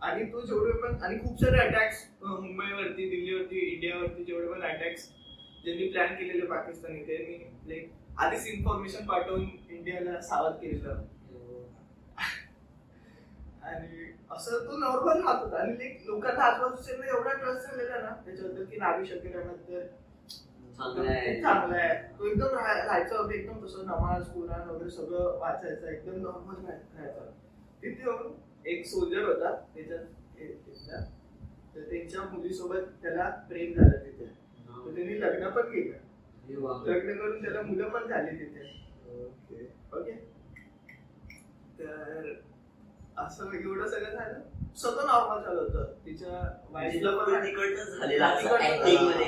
आणि 0.00 0.24
तो 0.32 0.40
जेवढे 0.40 0.72
पण 0.72 0.94
आणि 1.02 1.18
खूप 1.18 1.40
सारे 1.40 1.58
अटॅक्स 1.58 2.04
मुंबईवरती 2.22 3.08
दिल्लीवरती 3.10 3.58
इंडियावरती 3.66 4.24
जेवढे 4.24 4.46
पण 4.46 4.62
अटॅक्स 4.62 5.08
ज्यांनी 5.64 5.88
प्लॅन 5.88 6.14
केलेले 6.14 6.46
पाकिस्तानी 6.46 7.02
त्यांनी 7.06 7.36
लाईक 7.68 7.90
आधीच 8.18 8.46
इन्फॉर्मेशन 8.46 9.06
पाठवून 9.06 9.42
इंडियाला 9.70 10.20
सावध 10.20 10.52
केलेलं. 10.52 11.02
आणि 13.62 14.12
असं 14.30 14.50
तो 14.50 14.78
नॉर्मल 14.78 15.24
राहत. 15.24 15.44
होता 15.44 15.56
आणि 15.56 15.72
like 15.72 16.06
लोकांना 16.06 16.44
आजूबाजूच्या 16.44 17.16
एवढा 17.16 17.32
ट्रस्ट 17.32 17.70
झालेला 17.70 17.96
ना 17.96 18.22
त्याच्याबद्दल 18.24 18.64
की 18.64 18.76
नावी 18.76 19.06
शकील 19.06 19.38
अहमद 19.38 19.56
तर 19.68 19.86
चांगला 20.76 21.10
आहे. 21.10 21.34
खूप 21.34 21.42
चांगला 21.42 21.76
आहे. 21.76 22.18
तो 22.18 22.26
एकदम 22.26 22.46
राहा- 22.46 22.86
राहायचा 22.86 23.34
एकदम 23.34 23.66
तसं 23.66 23.86
नमाज 23.86 24.22
कुराण 24.26 24.68
वगैरे 24.68 24.90
सगळं 24.90 25.38
वाचायचं 25.38 25.86
एकदम 25.86 26.22
नॉर्मल 26.22 26.64
राहायचा. 26.64 27.30
तिथे 27.82 28.02
येऊन 28.02 28.32
एक 28.66 28.86
सोल्जर 28.86 29.24
होता. 29.24 29.54
तर 31.74 31.80
त्यांच्या 31.80 32.22
मुलीसोबत 32.22 33.02
त्याला 33.02 33.30
प्रेम 33.48 33.72
झालं 33.72 34.04
तिथे. 34.06 34.26
तर 34.86 34.94
त्यांनी 34.94 35.20
लग्न 35.20 35.50
पण 35.50 35.62
केलं. 35.62 35.96
लग्न 36.86 37.18
करून 37.18 37.42
त्याला 37.42 37.62
मुलं 37.62 37.88
पण 37.88 38.08
झाली 38.08 38.30
तिथे. 38.30 38.88
ओके. 39.92 40.14
तर 41.78 42.32
असं 43.18 43.52
एवढं 43.54 43.88
सगळं 43.88 44.10
झालं 44.10 44.40
सगळं 44.76 45.06
नॉर्मल 45.06 45.42
झालं 45.42 45.60
होतं 45.60 45.92
तिच्या 46.04 46.40
वाईफला 46.70 47.10
पण 47.16 47.44
तिकडचंच 47.44 47.88
झालेलं 47.90 48.24
acting 48.24 49.02
मध्ये. 49.02 49.26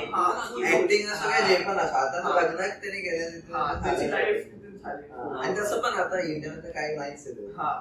ऍक्टिंग 0.71 1.09
असं 1.09 1.29
काय 1.29 1.41
जे 1.47 1.63
पण 1.63 1.77
असं 1.77 1.95
आता. 1.97 2.29
लग्नात 2.35 2.69
त्याने 2.81 2.99
केलं 2.99 3.29
तिथे 3.31 3.51
त्याची 3.83 3.95
झालं. 3.99 4.09
लाईफ 4.13 4.45
तिथे 4.45 4.77
झाली. 4.77 5.07
आणि 5.37 5.57
तसं 5.57 5.81
पण 5.81 5.99
आता 5.99 6.19
इंडियामध्ये 6.21 6.71
काही 6.71 6.95
नाहीच 6.95 7.27
आहे. 7.27 7.47
हा 7.57 7.71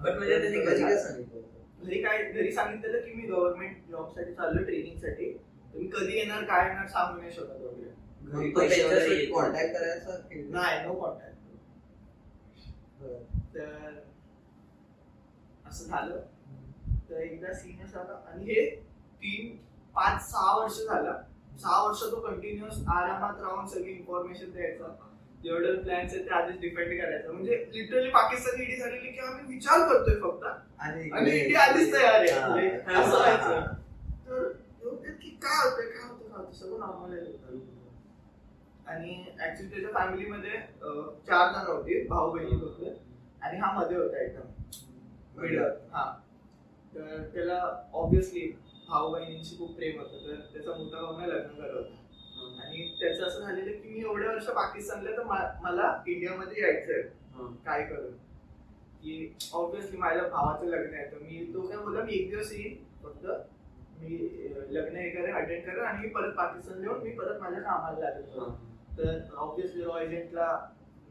पण 0.00 0.16
म्हणजे 0.16 0.38
त्यांनी 0.40 0.58
घरी 0.60 0.80
काय 0.80 0.96
सांगितलं 0.98 1.48
घरी 1.82 2.02
काय 2.02 2.22
घरी 2.24 2.52
सांगितलेलं 2.52 3.00
की 3.00 3.12
मी 3.12 3.26
गव्हर्नमेंट 3.28 3.90
जॉबसाठी 3.90 4.32
चाललोय 4.34 4.64
ट्रेनिंगसाठी 4.64 5.32
मी 5.74 5.86
कधी 5.88 6.16
येणार 6.18 6.42
काय 6.44 6.66
येणार 6.68 6.86
सांगू 6.88 7.20
नाही 7.20 7.32
शकत 7.32 7.60
वगैरे 7.62 7.88
घरी. 8.32 9.26
कॉन्टॅक्ट 9.26 9.74
करायचा 9.74 10.18
नाही 10.50 10.86
नो 10.86 10.94
कॉन्टॅक्ट. 10.94 11.36
तर 13.54 13.98
असं 15.70 15.84
झालं. 15.84 16.20
तर 17.10 17.20
एकदा 17.20 17.52
सीन 17.52 17.84
असा 17.84 18.00
आला 18.00 18.20
आणि 18.32 18.44
हे 18.44 18.64
तीन 19.22 19.56
पाच 19.94 20.30
सहा 20.30 20.56
वर्ष 20.56 20.80
झाला. 20.80 21.12
सहा 21.60 21.82
वर्ष 21.86 22.00
तो 22.02 22.20
कंटिन्युअस 22.20 22.76
आरामात 22.88 23.40
राहून 23.40 23.66
सगळी 23.66 23.92
इन्फॉर्मेशन 23.92 24.50
द्यायचा. 24.50 24.96
जेवढे 25.42 25.72
प्लॅन्स 25.82 26.14
आहेत 26.14 26.24
ते 26.26 26.30
आधीच 26.34 26.60
डिपेंड 26.60 27.00
करायचं. 27.00 27.32
म्हणजे 27.32 27.56
लिटरली 27.72 28.10
पाकिस्तान 28.10 28.60
ईडी 28.62 28.76
झालेली 28.76 29.10
की 29.12 29.18
आम्ही 29.18 29.54
विचार 29.54 29.88
करतोय 29.88 30.14
फक्त. 30.20 30.44
आणि 30.80 31.02
इंडिया 31.02 31.62
आधीच 31.62 31.92
तयार 31.92 32.14
आहे. 32.14 32.30
हा. 32.30 32.48
म्हणजे 32.48 32.68
असं 32.70 33.16
व्हायचं. 33.16 33.72
तर 34.26 35.10
की 35.12 35.30
काय 35.42 35.70
होतंय 35.70 35.86
काय 35.90 36.08
होतं 36.10 36.28
काय 36.28 36.38
होतं 36.38 36.52
सगळं 36.52 36.78
नॉर्मल 36.80 37.18
आहे. 37.18 37.58
आणि 38.86 39.24
ऍक्च्युली 39.40 39.70
त्याच्या 39.70 40.00
फॅमिलीमध्ये 40.00 40.50
चार 41.26 41.52
जण 41.52 41.70
होते 41.72 42.06
भाऊ 42.08 42.30
बहिणी 42.32 42.60
होते. 42.60 42.96
आणि 43.42 43.58
हा 43.58 43.72
मध्ये 43.72 43.96
होता 43.96 44.22
एकदम. 44.22 44.48
हा. 45.92 46.20
तर 46.94 47.22
त्याला 47.34 47.86
ऑब्विसली 47.92 48.46
भाऊ 48.88 49.12
बहिणींशी 49.12 49.58
खूप 49.58 49.76
प्रेम 49.76 49.98
होतं. 50.00 50.12
तर 50.12 50.34
त्याचा 50.34 50.70
मोठा 50.70 51.02
भाऊ 51.02 51.20
लग्न 51.20 51.62
करत 51.62 51.76
होता. 51.76 51.96
आणि 52.62 52.96
त्याचं 53.00 53.24
असं 53.24 53.40
झालेलं 53.40 53.70
की 53.72 53.88
मी 53.88 54.00
एवढ्या 54.00 54.30
वर्ष 54.30 54.46
पाकिस्तानला 54.46 55.10
तर 55.10 55.22
मला 55.62 56.02
इंडियामध्ये 56.06 56.62
यायचंय. 56.62 57.02
काय 57.64 57.86
करू? 57.86 58.08
की 59.02 59.36
ऑब्विसली 59.52 59.98
माझ्या 59.98 60.22
भावाचं 60.22 60.66
लग्न 60.66 60.94
आहे. 60.94 61.06
तर 61.12 61.18
मी 61.18 61.50
तो 61.54 61.62
काय 61.62 61.76
बोला 61.76 62.02
मी 62.02 62.12
एक 62.12 62.30
दिवस 62.30 62.52
येईन. 62.52 62.84
फक्त 63.02 63.26
मी 64.02 64.18
लग्न 64.70 64.96
हे 64.96 65.10
करेन 65.10 65.34
अटेंड 65.34 65.66
करेन 65.66 65.84
आणि 65.84 65.98
मी 66.02 66.08
परत 66.08 66.32
पाकिस्तान 66.32 66.80
येऊन 66.80 67.02
मी 67.02 67.10
परत 67.10 67.40
माझ्या 67.40 67.60
कामाला 67.60 67.98
लागेल. 67.98 68.34
तर 68.98 69.34
ऑब्विसली 69.36 69.84
रॉ 69.84 69.98
एजंटला 69.98 70.66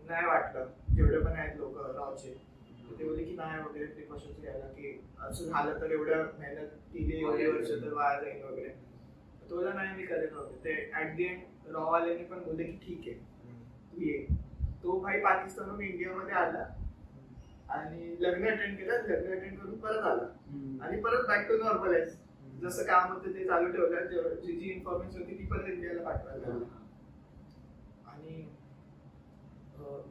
नाही 0.07 0.25
वाटलं. 0.25 0.67
जेवढे 0.95 1.19
पण 1.19 1.31
आहेत 1.31 1.57
लोक 1.57 1.77
रॉचे 1.77 2.48
ते 2.97 3.03
बोलले 3.03 3.23
की 3.23 3.35
नाही 3.35 3.61
वगैरे 3.61 3.85
प्रिकॉशन्स 3.85 4.39
घ्यायला 4.41 4.65
की 4.67 4.99
असं 5.19 5.45
झालं 5.45 5.79
तर 5.81 5.91
एवढ्या 5.91 6.17
मेहनत 6.39 6.69
केली 6.93 7.19
एवढी 7.19 7.45
वर्ष 7.45 7.69
तर 7.71 7.93
वाया 7.93 8.19
जाईल 8.21 8.43
वगैरे. 8.43 8.69
तो 9.49 9.55
बोलला 9.55 9.73
नाही 9.73 9.95
मी 9.97 10.05
करेन 10.05 10.33
वगैरे 10.33 10.63
ते 10.63 10.91
ऍट 11.01 11.15
दी 11.15 11.23
एंड 11.23 11.71
रॉ 11.75 11.83
वाल्याने 11.91 12.23
पण 12.23 12.43
बोलले 12.43 12.63
की 12.63 12.77
ठीक 12.85 13.07
आहे. 13.07 13.17
तू 13.91 14.01
ये. 14.01 14.17
तो 14.83 14.99
भाई 14.99 15.19
पाकिस्तानहून 15.19 15.81
इंडियामध्ये 15.81 16.35
आला. 16.35 16.65
आणि 17.69 18.15
लग्न 18.19 18.47
अटेंड 18.47 18.77
केलं. 18.77 18.93
लग्न 18.93 19.37
अटेंड 19.37 19.59
करून 19.59 19.79
परत 19.79 20.03
आला. 20.03 20.27
आणि 20.83 21.01
परत 21.01 21.27
बॅक 21.27 21.47
टू 21.49 21.57
नॉर्मल 21.57 21.93
आहे. 21.93 22.05
जसं 22.61 22.83
काम 22.83 23.11
होतं 23.11 23.33
ते 23.33 23.45
चालू 23.47 23.71
ठेवलं. 23.71 24.35
जी 24.35 24.55
जी 24.55 24.69
इन्फॉर्मेशन 24.69 25.19
होती 25.19 25.37
ती 25.37 25.45
परत 25.45 25.69
इंडियाला 25.69 26.03
पाठवायला 26.03 26.47
लागला. 26.47 26.65
आणि 28.11 28.43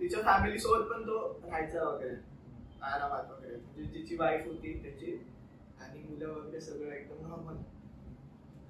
तिच्या 0.01 0.23
फॅमिली 0.23 0.59
सोबत 0.59 0.91
पण 0.91 1.03
तो 1.03 1.19
राहायचा 1.45 1.89
वगैरे. 1.89 2.15
आरामात 2.83 3.31
वगैरे. 3.31 3.57
म्हणजे 3.57 3.85
जिची 3.93 4.17
वाईफ 4.17 4.47
होती 4.47 4.73
त्याची 4.83 5.13
आणि 5.81 6.03
मुलं 6.03 6.29
वगैरे 6.31 6.61
सगळं 6.61 6.93
एकदम 6.93 7.27
नॉर्मल 7.29 7.57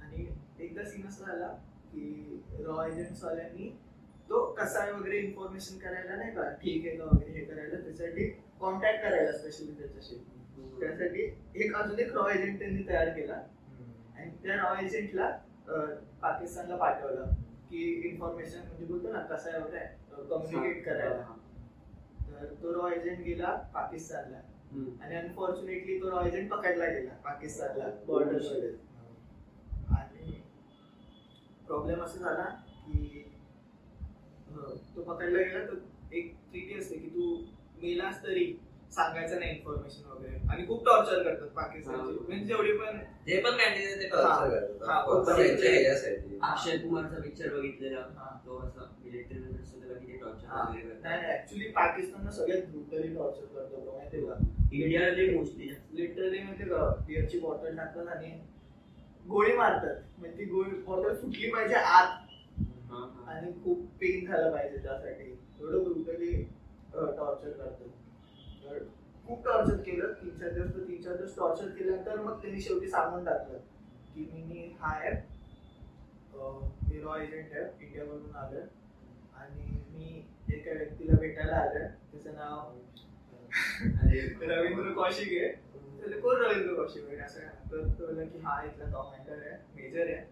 आणि 0.02 0.26
एकदा 0.64 0.84
सीन 0.84 1.06
असा 1.08 1.24
झाला 1.26 1.48
की 1.92 2.42
रॉ 2.60 2.84
एजंट्स 2.86 3.24
वाल्यांनी 3.24 3.68
तो 4.30 4.44
कसा 4.54 4.80
आहे 4.80 4.92
वगैरे 4.92 5.18
इन्फॉर्मेशन 5.18 5.78
करायला 5.78 6.16
नाही 6.16 6.34
का 6.34 6.48
ठीक 6.62 6.86
आहे 6.86 6.96
का 6.96 7.04
वगैरे 7.04 7.38
हे 7.38 7.44
करायला 7.44 7.80
त्यासाठी 7.82 8.24
कॉन्टॅक्ट 8.60 9.02
करायला 9.02 9.32
स्पेशली 9.32 9.72
त्याच्याशी. 9.78 10.16
त्यासाठी 10.80 11.22
एक 11.62 11.74
अजून 11.76 11.98
एक 11.98 12.12
रॉ 12.14 12.28
एजंट 12.30 12.58
त्यांनी 12.58 12.82
तयार 12.88 13.08
केला. 13.16 13.34
आणि 14.16 14.30
त्या 14.42 14.56
रॉ 14.56 14.74
एजंटला 14.84 15.30
पाकिस्तानला 16.22 16.76
पाठवलं 16.76 17.32
की 17.70 17.84
इन्फॉर्मेशन 18.08 18.58
म्हणजे 18.58 18.84
बोलतो 18.84 19.12
ना 19.12 19.20
कसं 19.26 19.50
आहे 19.50 19.60
वगैरे 19.62 20.24
कम्युनिकेट 20.30 20.84
करायला. 20.84 21.34
तर 22.30 22.54
तो 22.62 22.72
रॉ 22.74 22.88
एजंट 22.92 23.24
गेला 23.24 23.54
पाकिस्तानला. 23.74 24.40
आणि 25.02 25.14
अनफॉर्च्युनेटली 25.16 26.00
तो 26.00 26.10
रॉ 26.10 26.24
एजंट 26.26 26.50
पकडला 26.50 26.86
गेला 26.86 27.14
पाकिस्तानला. 27.24 27.88
बॉर्डर 28.06 28.40
आणि 29.90 30.40
प्रॉब्लेम 31.66 32.02
असा 32.02 32.18
झाला 32.18 32.44
की 32.84 33.22
तो 34.96 35.02
पकडला 35.02 35.38
गेला 35.38 35.64
तर 35.66 36.14
एक 36.16 36.34
ट्रिटी 36.50 36.78
असते 36.78 36.98
की 36.98 37.08
तू 37.08 37.34
मेलास 37.82 38.22
तरी 38.22 38.44
सांगायचं 38.92 39.38
नाही 39.40 39.50
इन्फॉर्मेशन 39.50 40.10
वगैरे 40.10 40.36
आणि 40.48 40.66
खूप 40.66 40.84
टॉर्चर 40.86 41.22
करतात 41.22 41.48
पाकिस्तानचे 41.48 42.02
हा. 42.02 42.24
म्हणजे 42.28 42.44
जेवढी 42.46 42.72
पण 42.72 42.98
जे 43.26 43.40
पण 43.40 43.56
कॅन्डिडेट 43.56 44.00
ते 44.02 44.06
हा. 44.16 44.46
करतात. 44.46 44.88
हा. 44.88 44.98
अक्षय 46.42 46.76
कुमारचा 46.78 47.20
पिक्चर 47.22 47.48
बघितलेला 47.48 48.00
हा. 48.16 48.28
तो 48.46 48.58
असा 48.58 48.86
मिलिटरी 49.04 49.40
त्याला 49.40 49.98
किती 49.98 50.18
टॉर्चर 50.18 50.46
हा. 50.46 50.62
वगैरे. 50.62 50.94
नाही 51.02 51.32
ऍक्च्युली 51.32 51.68
सगळ्यात 52.30 52.62
ब्रुटली 52.66 53.14
टॉर्चर 53.14 53.44
करतो 53.54 53.84
तो 53.86 53.96
माहितीये 53.96 54.26
का 54.26 54.34
इंडियामध्ये 54.72 55.28
मोस्टली 55.30 55.68
लिटरली 55.92 56.42
म्हणजे 56.42 56.64
का 56.64 56.88
बिअरची 57.06 57.38
बॉटल 57.40 57.76
टाकतात 57.76 58.06
आणि 58.08 58.30
गोळी 59.26 59.52
मारतात 59.52 60.00
म्हणजे 60.18 60.38
ती 60.38 60.44
गोळी 60.44 60.70
बॉटल 60.82 61.14
फुटली 61.14 61.50
पाहिजे 61.50 61.74
आत 61.74 62.26
आणि 63.28 63.52
खूप 63.64 63.86
पेन 64.00 64.26
झालं 64.26 64.50
पाहिजे 64.50 64.76
त्यासाठी 64.76 65.30
एवढं 65.60 65.82
ब्रुटली 65.84 66.32
टॉर्चर 66.92 67.50
करतात 67.50 67.88
खूप 69.26 69.44
टॉर्चर 69.44 69.76
केलं. 69.76 70.12
तीन 70.12 70.38
चार 70.38 70.50
दिवस 70.50 70.88
तीन 70.88 71.02
चार 71.02 71.16
दिवस 71.16 71.36
टॉर्चर 71.36 71.68
केल्यानंतर 71.68 72.20
मग 72.20 72.40
त्यांनी 72.42 72.60
शेवटी 72.60 72.88
सांगून 72.88 73.24
टाकलं 73.24 73.58
की 74.14 74.28
मी 74.32 74.42
मी 74.42 74.74
हा 74.80 74.94
आहे 74.96 75.10
अं, 75.10 76.68
मी 76.90 77.00
रॉ 77.00 77.16
एजंट 77.16 77.52
आहे 77.52 77.86
इंडियामधून 77.86 78.34
आलोय. 78.36 78.60
आणि 79.34 79.82
मी 79.90 80.22
एका 80.54 80.72
व्यक्तीला 80.72 81.20
भेटायला 81.20 81.56
आलोय. 81.56 81.86
त्याचं 82.12 82.34
नाव 82.34 82.76
रवींद्र 84.42 84.92
कौशिक 84.92 85.28
आहे. 85.42 85.48
कोण 86.20 86.36
रवींद्र 86.36 86.74
कौशिक 86.74 87.08
आहे? 87.08 87.16
असं. 87.16 87.40
तर 87.72 87.88
तो 87.88 88.06
की 88.26 88.38
हा 88.38 88.62
इथला 88.64 88.84
कमांडर 88.84 89.46
आहे. 89.46 89.56
मेजर 89.74 90.14
आहे. 90.14 90.24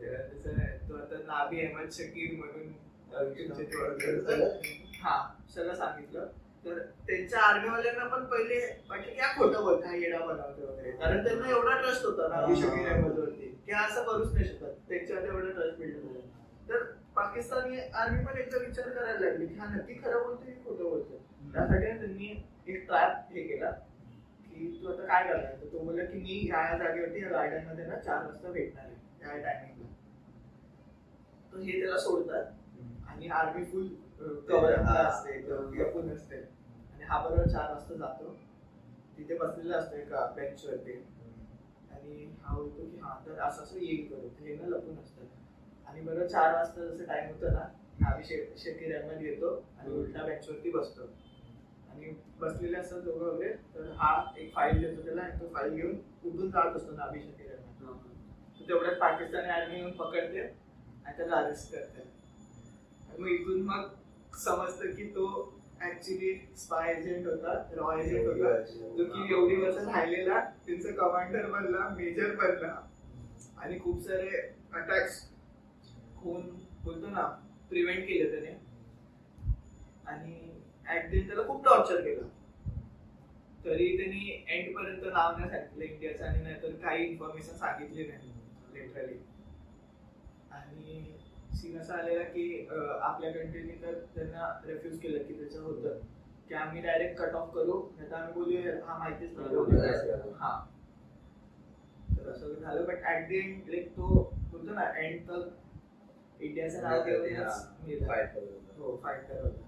त्याचं 0.00 0.88
तो 0.88 0.96
आता 0.96 1.16
नाबी 1.26 1.60
अहमद 1.60 1.90
शकीर 1.90 2.36
म्हणून. 2.36 2.72
हा 5.02 5.34
सगळं 5.54 5.74
सांगितलं. 5.74 6.26
तर 6.66 6.78
त्यांच्या 7.06 7.40
आर्मीवाल्यांना 7.40 8.04
पण 8.06 8.24
पहिले 8.26 8.58
वाटलं 8.90 9.12
की 9.12 9.20
हा 9.20 9.32
खोटं 9.34 9.62
बोलतो 9.64 9.86
हा 9.86 9.94
येडा 9.96 10.18
बनवतो 10.18 10.66
वगैरे. 10.66 10.90
कारण 10.92 11.24
त्यांना 11.24 11.48
एवढा 11.50 11.80
ट्रस्ट 11.80 12.04
होता 12.06 12.28
नाबी 12.28 12.56
शकीर 12.56 12.88
अहमदवरती 12.88 13.48
की 13.66 13.72
हा 13.72 13.84
असं 13.86 14.02
करूच 14.04 14.32
नाही 14.34 14.44
शकत. 14.44 14.72
त्यांच्यावर 14.88 15.24
एवढा 15.24 15.50
ट्रस्ट 15.52 15.78
बिल्ड 15.78 15.96
झाला 15.96 16.20
तर 16.68 16.82
पाकिस्तानी 17.16 17.78
आर्मी 17.94 18.24
पण 18.24 18.38
एकदा 18.38 18.58
विचार 18.58 18.88
करायला 18.88 19.18
लागली 19.20 19.46
की 19.46 19.54
हा 19.54 19.66
नक्की 19.66 19.94
खरं 19.94 20.22
बोलतोय 20.22 20.52
की 20.52 20.62
खोटं 20.64 20.84
बोलतोय 20.84 21.18
त्यासाठी 21.52 21.86
ना 21.86 21.98
त्यांनी 21.98 22.34
एक 22.68 22.86
ट्रॅप 22.86 23.32
हे 23.32 23.42
केला 23.42 23.70
की 23.70 24.68
तू 24.82 24.92
आता 24.92 25.06
काय 25.06 25.22
करणार? 25.24 25.52
तर 25.52 25.66
तो 25.72 25.78
बोलला 25.78 26.04
की 26.04 26.18
मी 26.18 26.40
या 26.50 26.60
या 26.70 26.76
जागेवरती 26.78 27.22
या 27.22 27.28
गार्डनमध्ये 27.28 27.84
ना 27.86 27.98
चार 27.98 28.24
वाजता 28.24 28.50
भेटणार 28.50 28.84
आहे 28.84 28.94
त्या 29.20 29.36
टायमिंगला 29.44 29.92
तर 31.52 31.58
हे 31.60 31.80
त्याला 31.80 31.98
सोडतात. 31.98 32.44
आणि 33.08 33.28
आर्मी 33.28 33.64
फुल 33.64 33.86
कव्हर 34.48 34.74
हा. 34.78 34.94
असते 34.98 35.30
असते 36.10 36.36
आणि 37.06 37.14
हा 37.14 37.18
बरोबर 37.24 37.48
चार 37.48 37.72
वाजता 37.72 37.94
जातो. 37.94 38.30
तिथे 39.16 39.34
बसलेला 39.38 39.76
असतो 39.76 39.96
एका 39.96 40.24
बेंचवरती 40.36 40.92
आणि 41.90 42.24
हा 42.42 42.54
बोलतो 42.54 42.84
की 42.84 42.98
हा 42.98 43.18
तर 43.26 43.38
असं 43.40 43.62
असं 43.62 43.78
येईल 43.78 44.08
करू 44.08 44.28
हे 44.40 44.54
ना 44.54 44.66
लपून 44.68 44.98
असतात 44.98 45.86
आणि 45.88 46.00
बरोबर 46.00 46.26
चार 46.26 46.54
वाजता 46.54 46.86
जसं 46.86 47.04
टाइम 47.04 47.28
होतं 47.28 47.52
ना 47.52 47.64
नावी 48.00 48.24
शे- 48.24 48.58
शकीर 48.58 48.96
अहमद 48.96 49.22
येतो 49.22 49.54
आणि 49.78 49.90
उलटा 49.90 50.24
बेंचवरती 50.24 50.70
बसतो. 50.70 51.02
आणि 51.90 52.12
बसलेले 52.40 52.76
असतात 52.76 53.00
दोघं 53.00 53.24
वगैरे 53.26 53.52
तर 53.74 53.90
हा 53.96 54.10
एक 54.36 54.52
फाईल 54.54 54.80
देतो 54.80 55.04
त्याला 55.04 55.22
आणि 55.22 55.40
तो 55.40 55.48
फाईल 55.54 55.74
घेऊन 55.74 55.94
उठून 56.24 56.50
जात 56.50 56.76
असतो 56.76 56.92
नावी 56.92 57.20
शकीर 57.22 57.52
अहमद 57.52 57.96
तर 58.60 58.68
तेवढ्यात 58.68 58.96
पाकिस्तानी 58.96 59.48
आर्मी 59.48 59.78
येऊन 59.78 59.92
पकडते 59.92 60.40
आणि 60.40 61.16
त्याला 61.16 61.36
अरेस्ट 61.36 61.72
करते. 61.72 62.00
आणि 62.00 63.22
मग 63.22 63.28
इथून 63.28 63.62
मग 63.62 63.88
समजतं 64.36 64.94
की 64.94 65.08
तो 65.10 65.26
ऍक्च्युली 65.82 66.32
स्पाय 66.56 66.92
एजंट 66.92 67.26
होता 67.26 67.52
रॉ 67.74 67.96
एजंट 67.98 68.26
होता 68.26 68.60
जो 68.96 69.04
की 69.04 69.32
एवढी 69.34 69.56
वर्ष 69.56 69.76
राहिलेला 69.76 70.40
त्यांचा 70.66 70.90
कमांडर 70.90 71.50
बनला 71.50 71.88
मेजर 71.88 72.34
बनला. 72.34 72.74
आणि 73.56 73.78
खूप 73.78 74.00
सारे 74.02 74.28
अटॅक्स 74.72 75.20
होऊन 76.14 76.48
बोलतो 76.84 77.08
ना 77.08 77.22
प्रिव्हेंट 77.68 78.06
केले 78.06 78.30
त्याने. 78.30 78.56
आणि 80.06 80.60
ऍट 80.88 81.10
दी 81.10 81.20
त्याला 81.20 81.42
खूप 81.42 81.64
टॉर्चर 81.64 82.00
केलं. 82.00 82.28
तरी 83.64 83.96
त्यांनी 83.96 84.44
एंड 84.48 84.74
पर्यंत 84.76 85.04
नाव 85.12 85.36
नाही 85.38 85.50
सांगितलं 85.50 85.84
इंडियाचं 85.84 86.24
आणि 86.24 86.42
नाहीतर 86.42 86.74
काही 86.82 87.06
इन्फॉर्मेशन 87.06 87.52
सांगितली 87.52 88.06
नाही 88.06 88.32
लिटरली 88.74 89.18
आणि 90.50 91.16
सीन 91.56 91.78
असा 91.80 91.94
आलेला 91.94 92.22
की 92.24 92.44
आपल्या 92.70 93.30
कंट्रीने 93.32 93.74
तर 93.82 93.98
त्यांना 94.14 94.48
रेफ्यूज 94.66 94.98
केलं 95.00 95.22
की 95.22 95.38
त्याचं 95.38 95.62
होतं. 95.62 95.98
की 96.48 96.54
आम्ही 96.54 96.80
डायरेक्ट 96.82 97.18
कट 97.18 97.34
ऑफ 97.34 97.54
करू 97.54 97.80
नाही 97.96 98.10
तर 98.10 98.14
आम्ही 98.14 98.32
बोलूया 98.34 98.74
हा 98.86 98.98
माहितीच 98.98 99.36
नाही. 99.36 100.32
हा. 100.40 100.50
तर 102.16 102.28
असं 102.30 102.54
झालं 102.54 102.84
but 102.86 103.04
at 103.06 103.26
the 103.28 103.38
end 103.38 103.68
like 103.68 103.90
तो 103.96 104.06
बोलतो 104.50 104.74
ना 104.74 104.84
एंड 104.98 105.20
तर 105.28 105.48
इंडियाचं 106.40 106.82
नाव 106.82 107.02
घेऊनच 107.04 107.66
गेला. 107.86 108.06
फाईट. 108.06 108.36
हो 108.78 108.96
फाईट 109.02 109.26
करत 109.28 109.62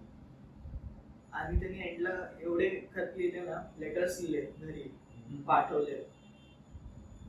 आणि 1.32 1.58
त्यांनी 1.60 1.78
एंडला 1.80 2.10
एवढे 2.40 2.68
खत 2.94 3.16
लिहिले 3.16 3.40
ना 3.40 3.60
लेटर्स 3.78 4.20
लिहिले 4.20 4.40
घरी 4.60 4.88
पाठवले. 5.46 6.02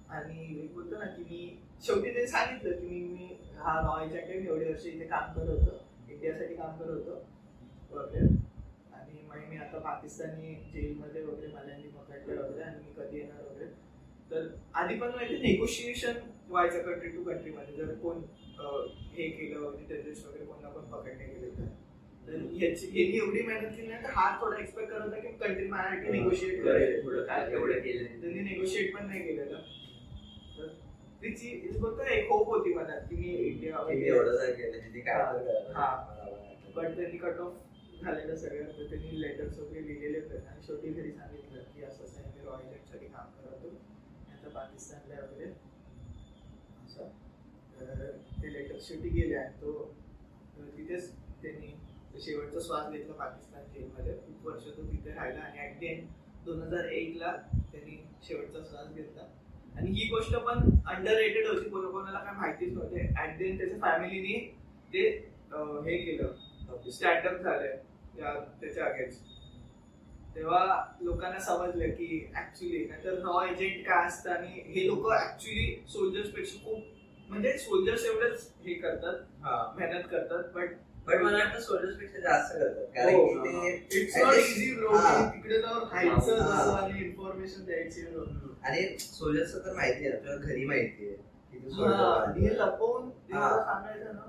आणि 0.10 0.68
बोलतो 0.74 0.98
ना 0.98 1.06
की 1.06 1.24
मी 1.24 1.58
शेवटी 1.86 2.10
ते 2.16 2.26
सांगितलं 2.28 2.80
की 2.80 2.88
मी 2.88 3.00
मी 3.10 3.38
हा 3.58 3.80
नॉलेज 3.82 4.14
मी 4.30 4.48
एवढे 4.48 4.66
वर्ष 4.66 4.86
इथे 4.86 5.06
काम 5.08 5.34
करत 5.34 5.50
होतो 5.50 6.12
इंडियासाठी 6.12 6.56
काम 6.56 6.78
करत 6.78 7.08
होतो 7.08 7.98
वगैरे. 7.98 8.28
आणि 8.96 9.22
मग 9.30 9.50
मी 9.50 9.58
आता 9.58 9.80
पाकिस्तानी 9.80 10.54
जेलमध्ये 10.74 11.24
वगैरे 11.24 11.52
मला 11.54 11.78
पकडलं 12.00 12.42
वगैरे 12.42 12.64
आणि 12.64 12.84
मी 12.84 12.94
कधी 12.98 13.18
येणार 13.18 13.44
वगैरे. 13.44 13.70
तर 14.32 14.48
आधी 14.82 14.96
पण 15.00 15.10
माहिती 15.16 15.38
नेगोशिएशन 15.42 16.20
व्हायचं 16.50 16.82
कंट्री 16.84 17.10
टू 17.10 17.24
कंट्री 17.24 17.52
मध्ये. 17.52 17.76
जर 17.76 17.94
कोण 18.04 18.22
हे 19.14 19.30
केलं 19.30 19.60
वगैरे 19.60 19.86
टेररिस्ट 19.88 20.28
वगैरे 20.28 20.46
कोण 20.46 20.62
ना 20.62 20.70
कोण 20.70 20.84
पकडणे 20.92 21.26
गेले 21.26 21.50
तर. 21.50 21.66
तर 22.28 22.46
ह्याची 22.52 23.18
एवढी 23.18 23.42
मेहनत 23.42 23.76
केली 23.76 23.88
नाही 23.88 24.04
तर 24.04 24.10
हा 24.16 24.30
थोडा 24.42 24.58
एक्सपेक्ट 24.62 24.92
करत 24.92 25.04
होता 25.04 25.20
की 25.20 25.28
कंट्री 25.38 25.68
माझ्यासाठी 25.68 26.12
निगोशिएट 26.12 26.64
करेल 26.64 27.04
थोडं 27.06 27.26
काय 27.28 27.52
एवढं 27.52 27.80
केलं 27.84 28.22
त्यांनी 28.22 28.40
नेगोशिएट 28.42 28.96
पण 28.96 29.08
नाही 29.08 29.22
केलेलं. 29.24 29.62
तिची 31.22 31.80
फक्त 31.84 32.12
एक 32.12 32.30
होप 32.30 32.48
होती 32.48 32.74
मनात 32.74 33.02
की 33.02 33.16
मी 33.16 33.28
इंडिया. 33.28 33.78
हा. 35.74 36.06
मला. 36.08 36.54
पण 36.76 36.96
त्यांनी 36.96 37.18
कट 37.18 37.40
ऑफ 37.40 37.54
झालेलं 38.02 38.36
सगळं 38.36 38.64
तर 38.64 38.86
त्यांनी 38.90 39.22
लेटर्स 39.22 39.60
वगैरे 39.60 39.88
लिहिलेले 39.88 40.20
होते 40.20 40.38
आणि 40.38 40.62
शेवटी 40.64 40.90
घरी 40.90 41.12
सांगितलं 41.12 41.64
की 41.64 41.84
असं 41.84 42.04
असं 42.04 42.22
आहे, 42.22 42.40
मी 42.40 42.46
रॉयलसाठी 42.46 43.06
काम 43.06 43.26
करत 43.26 43.64
होतो. 43.64 43.76
आता 44.32 44.50
पाकिस्तानला 44.50 45.16
वगैरे. 45.26 45.52
असं. 46.86 47.08
तर 47.80 48.18
ते 48.42 48.54
लेटर 48.54 48.76
शेवटी 48.82 49.10
गेले 49.10 49.36
आणि 49.36 49.62
तो 49.62 49.96
तिथेच 50.60 51.12
त्यांनी 51.16 51.76
शेवटचा 52.20 52.60
श्वास 52.60 52.92
घेतला 52.92 53.14
पाकिस्तान 53.14 53.64
जेलमध्ये. 53.74 54.14
खूप 54.14 54.48
वर्ष 54.48 54.66
तो 54.78 54.84
तिथे 54.84 55.10
राहिला. 55.10 55.40
आणि 55.40 55.70
ऍट 55.70 55.80
दी 55.80 55.86
एंड 55.86 56.08
दोन 56.46 56.62
हजार 56.62 56.86
एक 56.86 57.18
ला 57.18 57.36
त्यांनी 57.72 58.08
शेवटचा 58.24 58.60
श्वास 58.70 58.94
घेतला. 58.96 59.39
आणि 59.80 59.92
ही 59.92 60.08
गोष्ट 60.10 60.36
पण 60.36 60.60
अंडर 60.88 61.16
रेटेड 61.18 61.48
होती. 61.48 61.70
कोणा 61.70 61.90
कोणाला 61.90 62.20
काय 62.20 62.34
माहितीच 62.38 62.74
नव्हते. 62.74 63.08
ऍट 63.24 63.38
दी 63.38 63.50
एंड 63.50 63.60
त्याच्या 63.60 63.78
फॅमिलीने 63.82 64.38
ते 64.94 65.08
हे 65.86 65.98
केलं. 65.98 66.34
स्टँडअप 66.92 67.42
त्या 67.44 68.34
त्याच्या 68.62 68.86
अगेन्स्ट 68.86 69.28
तेव्हा 70.36 70.60
लोकांना 71.02 71.40
समजलं 71.40 71.90
की 71.90 72.32
ऍक्च्युली 72.38 72.84
नाहीतर 72.86 73.14
रॉ 73.20 73.42
एजंट 73.46 73.86
काय 73.88 74.06
असतं 74.08 74.32
आणि 74.32 74.62
हे 74.74 74.86
लोक 74.88 75.12
ऍक्च्युली 75.14 75.66
सोल्जर्सपेक्षा 75.90 76.64
खूप 76.66 76.84
म्हणजे 77.30 77.58
सोल्जर्स 77.58 78.06
एवढंच 78.06 78.52
हे 78.66 78.74
करतात. 78.74 79.16
हा. 79.44 79.74
मेहनत 79.80 80.04
करतात. 80.12 80.44
बट 80.56 80.70
पण 81.08 81.24
मला 81.24 81.38
वाटतं 81.38 81.60
सोल्जर्सपेक्षा 81.60 82.20
जास्त 82.20 82.56
करतात. 82.56 82.86
कारण 82.96 83.16
हो, 83.16 83.26
की 83.28 83.72
ते 83.72 84.02
इट्स 84.02 84.18
नॉट 84.18 84.36
इझी 84.36 84.74
ब्रो. 84.76 84.98
तिकडे 85.34 85.62
जाऊन 85.62 85.84
आणि 86.74 87.06
इन्फॉर्मेशन 87.06 87.66
द्यायची. 87.66 88.02
आणि 88.64 88.98
सोल्जर्स 89.00 89.56
तर 89.56 89.74
माहिती 89.74 90.08
आहे 90.08 90.18
तुला 90.18 90.36
घरी 90.36 90.66
माहिती 90.66 91.08
आहे. 91.08 91.16
की 91.52 91.58
तू 91.58 91.70
soldier 91.70 92.60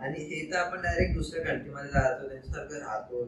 आणि 0.00 0.24
हे 0.24 0.50
तर 0.52 0.56
आपण 0.56 0.82
डायरेक्ट 0.82 1.14
दुसऱ्या 1.14 1.44
कंट्री 1.44 1.70
मध्ये 1.70 1.90
राहतो 1.90 2.28
त्यांच्यासारखं 2.28 2.74
राहतो. 2.74 3.24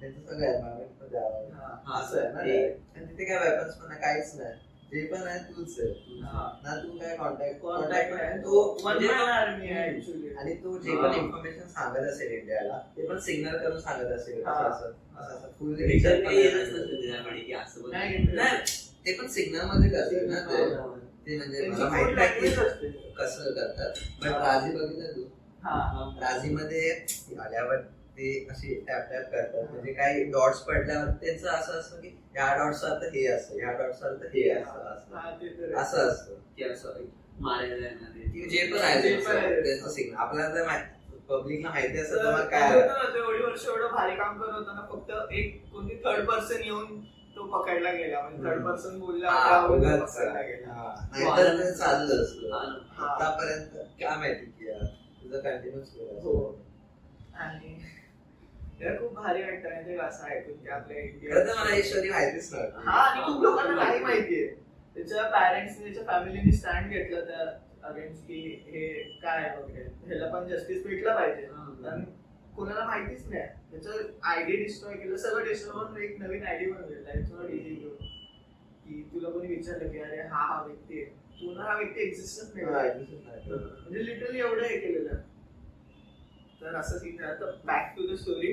त्यांचं 0.00 0.20
सगळं 0.20 0.46
एन्व्हायरमेंटमध्ये 0.46 1.18
आहोत. 1.18 1.52
हा. 1.52 2.00
असं 2.00 2.20
आहे 2.20 2.32
ना 2.32 2.40
ते- 2.40 2.46
direct. 2.46 2.96
आणि 2.96 3.06
तिथे 3.06 3.24
काय 3.24 3.50
वेपन्स 3.50 3.74
पण 3.74 3.88
नाही, 3.88 4.00
काहीच 4.00 4.34
नाही. 4.34 4.52
जे 4.92 5.06
पण 5.06 5.22
आहे 5.22 5.38
तूच 5.38 5.80
आहे. 5.80 5.88
हा. 6.20 6.60
ना 6.64 6.76
तू 6.76 6.98
काय 6.98 7.16
कॉन्टॅक्ट 7.16 7.60
कॉन्टॅक्ट 7.60 8.14
तो 8.44 8.78
म्हणजे 8.82 9.08
आणि 10.38 10.54
तू 10.54 10.78
जे 10.78 10.92
हा. 10.92 11.08
पण 11.08 11.14
इन्फॉर्मेशन 11.14 11.66
सांगत 11.68 11.98
असेल 11.98 12.32
इंडियाला 12.32 12.82
ते 12.96 13.06
पण 13.06 13.18
सिग्नल 13.18 13.56
करून 13.58 13.80
सांगत 13.80 14.06
असेल. 14.06 14.44
हा. 14.46 14.68
असं 14.68 14.86
असं 15.18 15.48
नाही. 17.90 18.28
ते 19.06 19.12
पण 19.12 19.26
सिग्नलमध्ये 19.26 19.90
करतात 19.90 20.28
ना 20.28 20.40
ते. 20.40 20.62
हा. 20.74 20.86
ते 21.26 21.36
म्हणजे 21.38 21.68
कसं 23.18 23.50
करतात. 23.52 23.98
पण 24.22 24.28
हा. 24.28 24.38
राजी 24.38 24.76
बघितलं 24.76 25.12
तू? 25.16 25.24
हा 25.64 26.10
राजीमध्ये 26.20 26.90
आल्यावर 27.40 27.76
ते 28.16 28.46
असे 28.50 28.74
टॅप 28.88 29.10
टॅप 29.10 29.30
करतात. 29.32 29.70
म्हणजे 29.70 29.92
काही 29.92 30.24
डॉट्स 30.24 30.58
पडल्यावर 30.58 31.10
त्यांचं 31.22 31.48
असं 31.48 31.72
असतं 31.72 32.00
की 32.00 32.08
ह्या 32.34 32.54
डॉट्स 32.56 32.84
अर्थ 32.84 33.04
हे 33.14 33.26
असतं 33.26 33.56
ह्या 33.56 33.72
डॉट्स 33.72 34.02
अर्थ 34.02 34.24
हे 34.34 34.48
असतं 34.50 34.84
असं. 34.84 35.16
हा. 35.16 35.80
असं 35.82 36.08
असतं. 36.08 36.34
की 36.56 36.64
असं 36.64 37.04
मारायला 37.40 37.76
जे 37.76 38.66
पण 38.66 38.78
आहे. 38.78 39.62
त्यांचं- 39.62 39.90
सिग्नल 39.90 40.16
आपल्याला 40.16 40.54
तर 40.54 40.66
माहिती 40.66 40.92
पब्लिकला 41.28 41.68
माहिती 41.68 42.02
तुम्हाला 42.02 42.44
काय 42.44 42.78
एवढी 43.18 43.42
वर्ष 43.44 43.66
एवढं 43.66 43.88
भारी 43.92 44.16
काम 44.16 44.40
करत 44.40 44.52
होता 44.52 44.72
ना 44.72 44.86
फक्त 44.90 45.32
एक 45.32 45.62
कोणती 45.72 45.94
थर्ड 45.94 46.26
पर्सन 46.26 46.62
येऊन 46.64 47.00
तो 47.36 47.44
पकडला 47.48 47.92
गेला 47.92 48.20
म्हणजे 48.20 48.42
थर्ड. 48.44 48.64
पर्सन 48.64 48.98
बोलला 49.00 49.30
हा. 49.30 49.66
पकडला 49.66 50.42
गेला 50.42 50.72
हा. 50.72 50.94
नाहीतर 51.12 51.58
ते 51.58 51.72
चाललं 51.74 52.22
असतं 52.22 52.52
हा. 52.52 52.60
हा. 52.92 53.06
आतापर्यंत 53.06 53.76
काय 54.00 54.16
माहिती 54.16 54.46
की 54.48 54.68
यार 54.68 54.84
तुझं 55.22 55.40
कंटिन्युअस 55.40 55.94
हो 56.22 56.34
आणि 57.36 57.74
त्याला 58.78 58.98
खूप 58.98 59.14
भारी 59.14 59.42
वाटतं 59.42 59.98
असं 60.00 60.26
ऐकून 60.26 60.56
की 60.56 60.68
आपल्या 60.70 61.02
खरं 61.24 61.46
तर 61.46 61.54
मला 61.54 61.70
ही 61.70 61.76
इंडिया 61.76 61.82
स्टोरी 61.84 62.10
माहितीच 62.10 62.52
नव्हती 62.52 62.86
हा 62.86 63.00
आणि 63.00 63.22
खूप 63.24 63.42
लोकांना 63.42 63.74
नाही 63.74 64.00
माहितीये 64.00 64.46
त्याच्या 64.96 65.22
पॅरेंट्सने 65.30 65.84
त्याच्या 65.84 66.02
फॅमिलीने 66.06 66.52
स्टँड 66.52 66.90
घेतलं 66.90 67.24
त्या 67.26 67.46
अगेन्स्ट 67.88 68.26
की 68.26 68.40
हे 68.66 68.88
काय 69.22 69.48
वगैरे 69.56 69.88
ह्याला 70.06 70.26
पण 70.28 70.46
जस्टिस 70.48 70.84
भेटला 70.86 71.14
पाहिजे 71.14 71.46
आणि 71.86 72.04
कोणाला 72.56 72.84
माहितीच 72.86 73.26
नाही. 73.28 73.42
त्याचं 73.70 74.10
आयडी 74.30 74.56
डिस्ट्रॉय 74.56 74.96
केलं. 74.96 75.16
सगळं 75.16 75.44
डिस्ट्रॉय 75.44 75.84
करून 75.84 76.02
एक 76.02 76.20
नवीन 76.20 76.42
आयडी 76.46 76.70
बनवली 76.70 77.02
लाईफ 77.04 77.32
नॉट 77.32 77.50
इझी 77.50 77.74
की 78.84 79.02
तुला 79.12 79.30
कोणी 79.30 79.48
विचारलं 79.48 79.90
की 79.92 79.98
अरे 79.98 80.20
हा 80.20 80.44
हा 80.46 80.62
व्यक्ती 80.66 81.00
आहे. 81.00 81.10
तुला 81.40 81.62
हा 81.62 81.76
व्यक्ती 81.78 82.00
एक्झिस्टच 82.00 82.54
नाही. 82.54 82.66
म्हणजे 82.66 84.04
लिटरली 84.04 84.38
एवढं 84.38 84.62
हे 84.62 84.78
केलेलं 84.80 85.20
तर 86.60 86.74
असं 86.74 86.98
सीन 86.98 87.16
झालं 87.16 87.40
तर 87.40 87.50
बॅक 87.64 87.96
टू 87.96 88.06
द 88.06 88.14
स्टोरी 88.18 88.52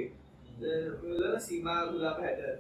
तर 0.62 1.38
सीमा 1.42 1.74
गुलाब 1.92 2.22
हैदर. 2.24 2.56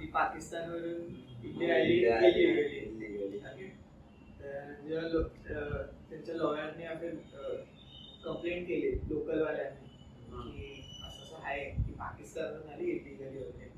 ती 0.00 0.06
पाकिस्तानवरून 0.14 1.00
इथे 1.44 1.70
आली. 1.72 1.98
गेली. 2.30 3.68
तर 4.40 4.72
जेव्हा 4.88 5.82
त्यांच्या 6.10 6.34
लॉयरने 6.34 7.08
कंप्लेंट 8.24 8.66
केली 8.66 8.90
लोकलवाल्यांनी 9.08 9.83
की 10.42 10.82
असं 11.06 11.42
आहे 11.42 11.64
की 11.64 11.92
पाकिस्तानवरून 11.92 12.72
आली 12.72 12.90
इलिगली 12.90 13.38
वगैरे 13.38 13.72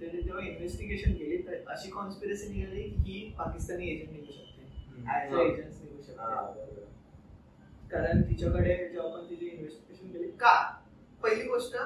तर 0.00 0.12
ते 0.12 0.20
तेव्हा 0.26 0.46
इन्व्हेस्टिगेशन 0.46 1.12
केली 1.12 1.36
तर 1.42 1.64
अशी 1.70 1.90
कॉन्स्पिरसी 1.90 2.48
निघाली 2.48 2.82
की 2.82 3.34
पाकिस्तानी 3.38 3.88
एजंट 3.90 4.10
निघू 4.12 4.32
शकते. 4.32 4.62
ऍज 5.14 5.34
अ 5.34 5.40
एजंट 5.40 5.82
निघू 5.84 6.02
शकते. 6.02 6.86
कारण 7.90 8.22
तिच्याकडे 8.22 8.76
जेव्हा 8.92 9.08
पण 9.16 9.28
तिची 9.30 9.46
इन्व्हेस्टिगेशन 9.46 10.12
केली 10.12 10.30
का? 10.30 10.54
पहिली 11.22 11.44
गोष्ट 11.48 11.76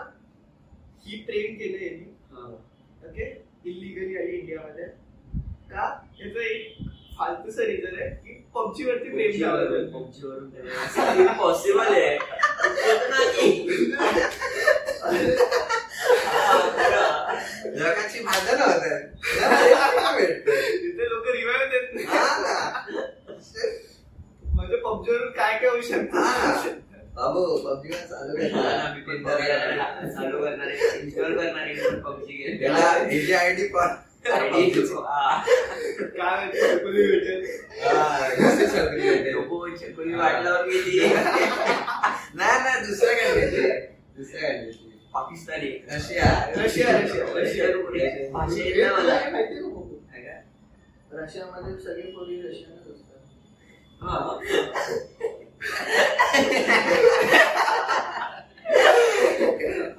ही 1.06 1.22
ट्रेन 1.24 1.56
केले 1.58 1.86
यांनी. 1.86 2.10
ओके 3.08 3.30
इलिगली 3.64 4.16
आली 4.16 4.36
इंडियामध्ये. 4.38 4.84
का? 5.70 5.84
याचं 6.20 6.40
एक 6.40 6.78
फालतूचं 7.22 7.62
रिझन 7.62 7.98
आहे 7.98 8.08
की 8.10 8.32
पबजी 8.54 8.84
वरती 8.84 9.08
प्रेम 9.08 9.30
झालं 9.40 11.32
पॉसिबल 11.32 11.92
आहे 11.92 12.16
होतं 12.16 13.10
ना 13.10 13.24
की. 13.30 13.46
हा, 16.32 16.58
खरं. 16.70 17.76
जगाची 17.76 18.18
भेटतंय. 20.16 20.60
तिथे 20.72 21.08
लोक 21.10 21.26
रिवाईव्ह 21.28 21.70
देत 21.70 21.94
नाही 21.94 22.06
हा 22.06 22.38
ना. 22.38 22.56
म्हणजे 24.44 24.76
पबजी 24.76 25.10
वरून 25.10 25.30
काय 25.30 25.58
काय 25.58 25.68
होऊ 25.68 25.80
हा. 26.14 26.62
शकतं 26.62 26.80
बाबू 27.14 27.40
पबजी 27.58 27.92
चालू 27.92 28.34
करणार 28.36 28.94
चालू 30.12 30.38
करणार 30.40 30.66
आहे 30.66 30.98
इन्स्टॉल 31.00 31.36
करणार 31.36 31.62
आहे 31.62 31.74
game. 32.32 32.58
त्याला 32.60 33.38
आयडी 33.38 33.66
पण. 33.68 33.94
काय 34.24 34.48
भेटेल. 36.40 37.44
वाटल्यावर 40.16 40.66
गेली 40.66 40.98
नाही 42.34 42.58
नाही 42.62 42.86
दुसऱ्या 42.86 43.14
कंट्रीची 43.14 43.62
दुसऱ्या 44.16 44.50
कंट्रीची 44.50 44.90
Pakistani. 45.14 45.70
Russia. 45.90 46.28
Russia 46.56 46.88
Russia 46.92 47.24
Russia. 47.36 47.66
माहिती? 48.32 48.60
रशियामध्ये 51.14 51.72
सगळे 51.78 52.02
पोरी 52.12 52.40
रशियानच 52.42 52.86
असतात. 52.88 53.20
हा. 54.02 54.14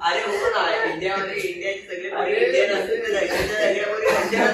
अरे 0.06 0.20
हो 0.22 0.48
ना 0.50 0.62
इंडियामध्ये 0.84 1.36
इंडियाचे 1.40 1.82
सगळे 1.86 2.10
पोरी 2.10 2.34
इंडियन 2.36 2.72
असतात 2.72 4.03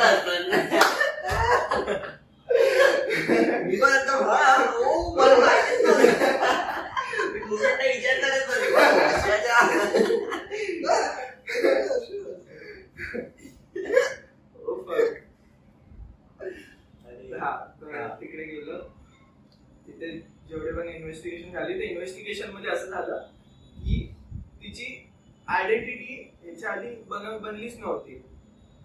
हा, 17.33 17.51
तिकडे 18.21 18.45
गेलो. 18.45 18.79
तिथे 19.87 20.11
जेवढे 20.49 20.73
पण 20.73 20.89
इन्व्हेस्टिगेशन 20.89 21.53
झाली 21.53 21.79
ते 21.79 21.85
इन्व्हेस्टिगेशनमध्ये 21.85 22.71
असं 22.71 22.91
झालं 22.91 23.23
की 23.77 24.01
तिची 24.63 24.87
आयडेंटिटी 25.49 26.23
याच्या 26.45 26.71
आधी 26.71 26.95
बनव 27.09 27.39
बनलीच 27.39 27.79
नव्हती. 27.79 28.23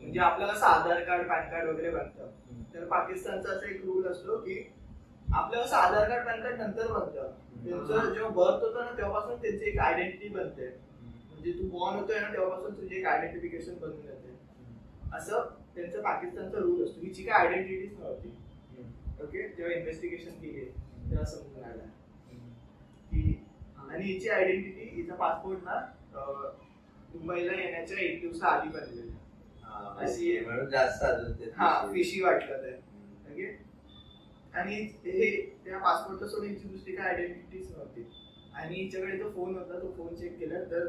म्हणजे 0.05 0.19
आपल्याला 0.19 0.53
असं 0.53 0.65
आधार 0.65 1.03
कार्ड 1.03 1.27
पॅन 1.29 1.49
कार्ड 1.49 1.69
वगैरे 1.69 1.89
बनतं. 1.89 2.27
तर 2.73 2.85
पाकिस्तानचा 2.87 3.51
असा 3.51 3.69
एक 3.69 3.85
रूल 3.85 4.07
असतो 4.07 4.37
की 4.37 4.57
आपल्याला 5.33 5.65
असं 5.65 5.75
आधार 5.75 6.09
कार्ड 6.09 6.25
पॅन 6.25 6.41
कार्ड 6.41 6.61
नंतर 6.61 6.91
बनतं. 6.91 7.31
त्यांचं 7.63 8.13
जेव्हा 8.13 8.29
बर्थ 8.29 8.63
होतं 8.63 8.85
ना 8.85 8.91
तेव्हापासून 8.97 9.41
त्यांची 9.41 9.69
एक 9.69 9.79
आयडेंटिटी 9.79 10.29
बनते. 10.29 10.67
म्हणजे 11.31 11.51
तू 11.51 11.67
बॉर्न 11.69 11.99
होतोय 11.99 12.19
ना 12.19 12.31
तेव्हापासून 12.33 12.77
तुझी 12.77 12.97
एक 12.97 13.05
आयडेंटिफिकेशन 13.05 13.77
बनून 13.81 14.01
जाते. 14.01 14.37
असं 15.13 15.49
त्यांचं 15.75 16.01
पाकिस्तानचा 16.01 16.59
रूल 16.59 16.83
असतो 16.83 17.01
हिची 17.01 17.23
काय 17.23 17.47
आयडेंटिटीच 17.47 17.99
नव्हती. 17.99 18.35
ओके 19.23 19.47
जेव्हा 19.47 19.73
इन्व्हेस्टिगेशन 19.73 20.31
केली 20.31 20.65
तेव्हा 21.09 21.25
समजून 21.25 21.63
आलं. 21.63 21.83
की 23.11 23.43
आणि 23.89 24.03
हिची 24.03 24.29
आयडेंटिटी 24.29 24.89
हिचा 24.95 25.15
पासपोर्ट 25.15 25.59
ना 25.63 25.79
मुंबईला 27.13 27.61
येण्याच्या 27.61 27.97
एक 27.99 28.19
दिवसा 28.21 28.47
आधी 28.47 28.69
बनलेला. 28.69 29.13
हा, 29.75 30.05
म्हणून 30.41 30.69
जास्त 30.69 31.03
अजून 31.03 31.49
हा. 31.55 31.69
फिशी 31.93 32.21
वाटलं 32.21 32.61
ते. 32.63 32.73
ओके 33.31 33.47
आणि 34.53 34.75
हे 35.05 35.31
त्या 35.65 35.77
पासपोर्टला 35.79 36.27
सोडून 36.27 36.49
हिची 36.49 36.67
दुसरी 36.67 36.95
काय 36.95 37.07
आयडेंटिटीच 37.07 37.69
नव्हती. 37.71 38.05
आणि 38.53 38.75
हिच्याकडे 38.75 39.17
जो 39.17 39.29
फोन 39.31 39.55
होता 39.55 39.79
तो 39.79 39.91
फोन 39.97 40.15
चेक 40.15 40.37
केला 40.39 40.59
तर 40.71 40.85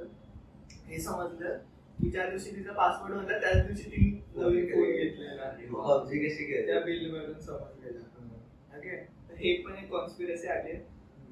हे 0.86 0.98
समजलं 1.00 1.56
की 1.98 2.10
ज्या 2.10 2.28
दिवशी 2.28 2.54
तिचा 2.56 2.72
पासपोर्ट 2.72 3.14
होता 3.14 3.38
त्याच 3.40 3.66
दिवशी 3.66 3.90
ती 3.90 4.10
नवीन 4.36 4.66
फोन 4.66 4.90
घेतलेला 4.92 5.50
कशी 6.18 6.62
त्या 6.66 6.78
बिल 6.80 7.10
मधून 7.10 7.40
समजलेलं 7.40 8.78
ओके 8.78 8.96
तर 9.28 9.34
हे 9.34 9.54
पण 9.62 9.74
एक 9.74 9.90
कॉन्स्पिरसी 9.90 10.48
आली 10.48 10.72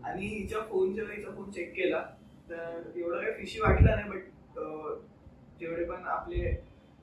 आणि 0.05 0.27
हिच्या 0.27 0.61
फोन 0.71 0.95
जेव्हा 0.95 1.15
हिचा 1.15 1.31
फोन 1.31 1.51
चेक 1.51 1.73
केला 1.77 2.01
तर 2.51 2.83
एवढं 2.97 3.21
काही 3.21 3.33
फिशी 3.35 3.61
वाटलं 3.61 3.91
नाही 3.91 4.09
बट 4.11 4.59
जेवढे 5.61 5.85
पण 5.85 6.05
आपले 6.09 6.51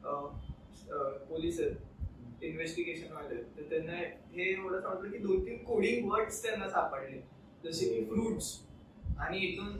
पोलीस 0.03 1.59
आहेत 1.59 2.43
इन्व्हेस्टिगेशन 2.43 3.13
वाले. 3.13 3.35
तर 3.57 3.69
त्यांना 3.69 3.97
हे 4.33 4.51
एवढं 4.51 4.79
समजलं 4.81 5.11
की 5.11 5.17
दोन 5.17 5.45
तीन 5.45 5.63
कोडिंग 5.63 6.09
वर्ड्स 6.11 6.41
त्यांना 6.43 6.69
सापडले. 6.69 7.21
जसे 7.63 7.85
की 7.89 8.03
फ्रुट्स 8.05 8.57
आणि 9.19 9.45
एक 9.47 9.55
दोन 9.57 9.77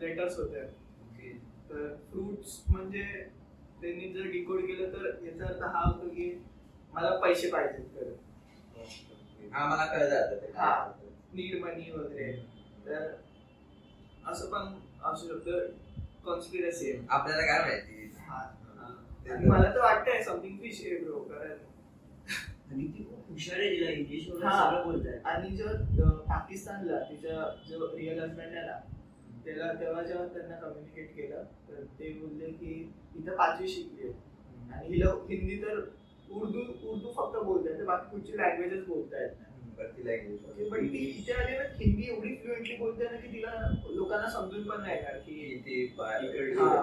लेटर्स 0.00 0.38
होते 0.38 0.62
तर 1.70 1.94
फ्रुट्स 2.10 2.62
म्हणजे 2.68 3.02
त्यांनी 3.80 4.12
जर 4.12 4.26
डिकोड 4.30 4.60
केलं 4.66 4.92
तर 4.92 5.24
याचा 5.24 5.46
अर्थ 5.46 5.62
हा 5.64 5.82
होतो 5.86 6.08
की 6.08 6.30
मला 6.92 7.10
पैसे 7.18 7.50
पाहिजेत 7.50 7.94
तर 7.96 8.12
हा 9.52 9.66
मला 9.68 9.86
कळलं 9.86 10.52
हा. 10.56 10.92
नीड 11.34 11.60
मनी 11.62 11.90
वगैरे. 11.90 12.32
तर 12.86 13.10
असं 14.26 14.50
पण 14.50 14.74
असू 15.04 15.26
शकतं. 15.28 15.66
कॉन्स्पिरसी 16.24 16.92
आपल्याला 17.08 17.46
काय 17.46 17.60
माहिती? 17.60 18.01
मला 19.26 19.70
तर 19.70 19.78
वाटतंय 19.80 20.22
समथिंग 20.22 20.58
फिश 20.58 20.80
आहे 20.82 20.96
ब्रो 20.98 21.18
कारण 21.24 21.50
आणि 22.70 22.86
ती 22.88 23.04
खूप 23.04 23.30
हुशार 23.30 23.58
आहे 23.58 23.70
तिला 23.70 23.90
इंग्लिश 23.90 24.28
वगैरे 24.30 24.82
बोलताय. 24.84 25.18
आणि 25.24 25.56
जो 25.56 25.66
अं, 25.66 26.16
पाकिस्तानला 26.28 26.98
तिचा 27.00 27.48
जो 27.68 27.86
रिअल 27.88 28.18
हजबंड 28.20 28.56
आहे 28.56 28.66
ना 28.66 28.78
त्याला 29.44 29.72
तेव्हा 29.72 30.02
जेव्हा 30.02 30.26
त्यांना 30.28 30.56
कम्युनिकेट 30.58 31.14
केलं 31.16 31.42
तर 31.68 31.82
ते 31.98 32.12
बोलले 32.12 32.50
की 32.52 32.72
इथं 33.16 33.36
पाचवी 33.36 33.68
शिकली 33.68 34.08
आणि 34.72 34.86
हिला 34.88 35.10
हिंदी 35.28 35.56
तर 35.62 35.78
उर्दू 36.30 36.60
उर्दू 36.82 37.12
फक्त 37.12 37.36
बोलताय 37.44 37.78
तर 37.78 37.84
बाकी 37.84 38.10
कुठची 38.10 38.36
लँग्वेजेस 38.38 38.84
बोलता 38.86 39.22
येत 39.22 39.32
नाही 39.40 39.51
तिला 39.82 40.12
इंग्लिश 40.12 40.68
पण 40.70 40.86
ती 40.86 40.98
इथे 40.98 41.32
आली 41.32 41.56
ना 41.56 41.62
हिंदी 41.62 42.02
एवढी 42.08 42.34
फ्लुएंटली 42.36 42.76
बोलते 42.76 43.04
ना 43.04 43.16
की 43.16 43.32
तिला 43.32 43.78
लोकांना 43.90 44.30
समजून 44.30 44.68
पण 44.68 44.80
नाही 44.80 44.96
येणार 44.96 45.18
की 45.18 45.62
ती. 45.66 45.86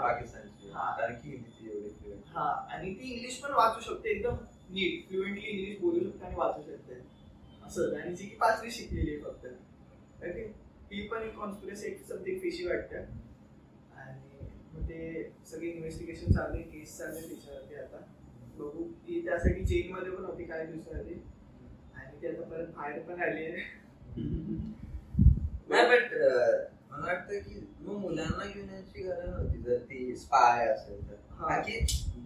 पाकिस्तानची. 0.01 0.69
कारण 0.69 1.15
की 1.15 1.33
एवढी. 1.33 2.21
हा. 2.27 2.49
आणि 2.71 2.93
ती 2.93 3.13
इंग्लिश 3.13 3.37
पण 3.37 3.51
वाचू 3.51 3.79
शकते 3.81 4.09
एकदम 4.09 4.35
नीट 4.69 5.07
फ्लुएंटली 5.07 5.45
इंग्लिश 5.45 5.79
बोलू 5.79 5.99
शकते 5.99 6.25
आणि 6.25 6.35
वाचू 6.35 6.61
शकते. 6.61 6.93
असं. 7.65 7.95
आणि 7.95 8.15
जी 8.15 8.25
की 8.25 8.35
पाचवी 8.35 8.71
शिकलेली 8.71 9.11
आहे 9.11 9.23
फक्त. 9.23 9.45
ओके 10.23 10.47
ती 10.91 11.07
पण 11.07 11.21
एक 11.21 11.35
कॉन्स्पिरसी 11.35 11.87
एक 11.87 12.05
समथिंग 12.05 12.39
फिशी 12.39 12.67
वाटते. 12.67 12.95
आणि 12.95 14.47
मग 14.73 14.89
ते 14.89 15.31
सगळे 15.45 15.69
इन्व्हेस्टिगेशन 15.69 16.31
चालू 16.31 16.53
आहे 16.53 16.63
केस 16.63 16.97
चालू 16.97 17.17
आहे 17.17 17.29
तिच्यावरती 17.29 17.75
आता. 17.75 18.01
बघू. 18.57 18.83
ती 18.83 19.25
त्यासाठी 19.25 19.63
जेलमध्ये 19.63 20.11
पण 20.11 20.23
होती 20.23 20.43
काही 20.43 20.67
दिवसाआधी. 20.67 21.13
ती 22.21 22.27
आता 22.27 22.43
परत 22.45 22.67
बाहेर 22.75 22.99
पण 23.01 23.21
आली 23.23 23.45
आहे. 23.45 23.63
नाही 25.69 25.85
बट 25.85 26.13
मला 26.91 27.05
वाटतं 27.05 27.39
की 27.39 27.59
मग 27.81 27.97
मुलांना 27.97 28.45
घेऊन 28.45 28.69
यायची 28.69 29.03
गरज 29.03 29.29
नव्हती. 29.29 29.61
जर 29.61 29.77
ती 29.81 30.15
स्पाय 30.15 30.67
असेल 30.67 31.01
तर. 31.09 31.15
हा. 31.31 31.47
कारण 31.47 31.61
की 31.61 31.77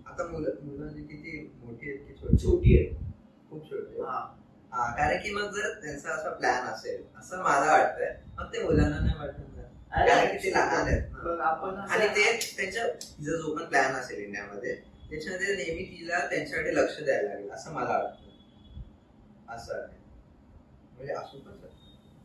आता 0.07 0.27
मुलं 0.27 0.51
मुलं 0.63 0.87
जी 0.89 1.01
किती 1.03 1.37
मोठी 1.63 1.89
आहेत 1.89 2.05
की 2.07 2.13
छोटी 2.15 2.37
छोटी 2.37 2.77
आहे 2.77 2.87
खूप 3.49 3.63
छोटी 3.63 3.85
आहेत. 3.85 4.03
हा. 4.03 4.19
हा 4.71 4.91
कारण 4.97 5.17
की 5.23 5.31
मग 5.31 5.51
जर 5.51 5.73
त्यांचा 5.81 6.09
असा 6.11 6.29
प्लॅन 6.31 6.67
असेल 6.67 7.01
असं 7.17 7.39
मला 7.39 7.71
वाटतंय 7.71 8.15
मग 8.37 8.53
ते 8.53 8.63
मुलांना 8.63 8.99
नाही 8.99 9.17
वाटत 9.17 9.41
अरे, 9.91 10.07
कारण 10.07 10.31
की 10.31 10.37
ते 10.43 10.51
लहान 10.51 10.87
आहेत 10.87 11.41
आपण 11.41 11.75
आणि 11.77 12.07
ते 12.07 12.23
त्यांच्या 12.55 12.87
तिचा 12.87 13.31
जो 13.31 13.55
पण 13.55 13.65
प्लॅन 13.65 13.95
असेल 13.95 14.19
इंडियामध्ये 14.19 14.73
त्याच्यामध्ये 15.09 15.55
नेहमी 15.55 15.83
तिला 15.89 16.19
त्यांच्याकडे 16.29 16.73
लक्ष 16.75 16.99
द्यायला 16.99 17.27
लागेल 17.27 17.49
असं 17.51 17.73
मला 17.73 17.97
वाटतं 17.97 18.22
असं 19.49 19.73
आहे. 19.73 19.97
म्हणजे 20.95 21.13
असू 21.13 21.37
पण 21.37 21.51
शकतं. 21.51 21.73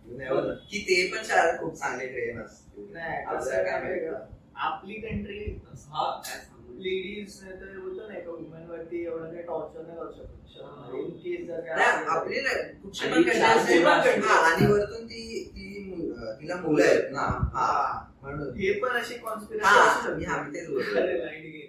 Know. 0.09 0.40
की 0.70 0.78
ते 0.81 1.11
पण 1.12 1.22
चार 1.22 1.57
खूप 1.59 1.74
चांगले 1.74 2.07
ट्रेन 2.07 2.40
असतील. 2.40 2.92
नाही 2.92 3.24
असं 3.24 3.50
काय. 3.50 4.11
आपली 4.54 4.94
कंट्री 4.94 5.59
हा 5.88 6.22
लेडीज 6.70 7.42
तर 7.42 7.78
बोलतो 7.78 8.09
नाही 8.09 8.20
का 8.20 8.31
वुमेन 8.31 8.70
वरती 8.70 9.04
एवढं 9.04 9.31
काही 9.31 9.42
टॉर्चर 9.42 9.83
नाही 9.83 9.98
करू 9.98 10.12
शकत. 10.12 10.94
इन 10.94 11.11
केस 11.11 11.46
जर 11.46 11.68
आपली 11.70 12.38
आणि. 12.38 14.18
हा, 14.18 14.66
वरतून 14.68 15.07
ती 15.07 15.44
ती 15.57 15.94
तिला 16.40 16.57
मुलं 16.57 16.85
आहेत 16.85 17.11
ना. 17.11 17.20
हा. 17.20 17.38
हा. 17.54 18.11
म्हणून. 18.22 18.54
हे 18.59 18.72
पण 18.72 18.88
अशी 18.88 19.14
हा 19.14 19.20
कॉन्स्पिरसी 19.20 20.24
हा 20.24 20.42
तेच 20.54 20.68
बोलतो 20.68 20.94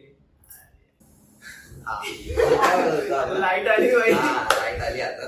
लाइट 1.88 3.12
आपण? 3.12 3.40
लाइट 3.40 3.68
आली 3.68 3.90
आली 4.82 5.02
आता. 5.02 5.28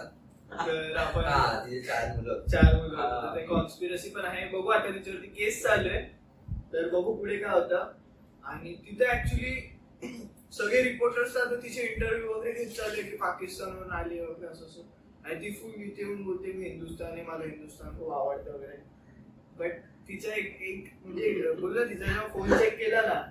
तर 0.65 0.95
आपण 0.97 1.23
हा 1.23 1.63
तिचे 1.65 1.81
चार 1.81 2.15
मुलं. 2.15 2.39
चार 2.47 2.75
मुलं. 2.75 2.95
हा. 2.97 3.03
होते. 3.05 3.41
ते 3.41 3.45
कॉन्स्पिरसी 3.47 4.09
पण 4.09 4.25
आहे. 4.25 4.45
बघू 4.49 4.69
आता 4.69 4.89
त्याच्यावरती 4.91 5.27
केस 5.27 5.63
चालू 5.63 5.89
आहे 5.89 6.01
तर 6.73 6.89
बघू 6.89 7.13
पुढे 7.13 7.37
काय 7.37 7.59
होतं. 7.59 7.91
आणि 8.45 8.73
तिथे 8.75 9.05
ऍक्च्युली 9.05 9.51
सगळे 10.53 10.81
रिपोर्टर्स 10.83 11.35
आता 11.37 11.55
तिचे 11.55 11.81
इंटरव्ह्यू 11.81 12.33
वगैरे 12.33 12.53
घेत 12.53 12.75
चालले 12.77 13.01
की 13.01 13.17
पाकिस्तानवरून 13.17 13.91
आली 13.91 14.19
वगैरे 14.19 14.47
असं 14.47 14.65
असं. 14.65 14.81
आणि 15.25 15.35
ती 15.35 15.51
फुल 15.51 15.81
इथे 15.81 16.01
येऊन 16.01 16.23
बोलते 16.23 16.51
मी 16.51 16.69
हिंदुस्थान 16.69 17.19
मला 17.27 17.43
हिंदुस्थान 17.43 17.97
खूप 17.99 18.13
आवडतं 18.13 18.53
वगैरे. 18.53 18.77
बट 19.59 19.71
तिचा 20.07 20.33
एक 20.35 20.61
एक 20.61 20.87
म्हणजे 21.03 21.51
बोललं 21.59 21.89
तिचा 21.89 22.05
जेव्हा 22.05 22.27
फोन 22.27 22.57
चेक 22.57 22.77
केला 22.77 23.01
ना 23.01 23.21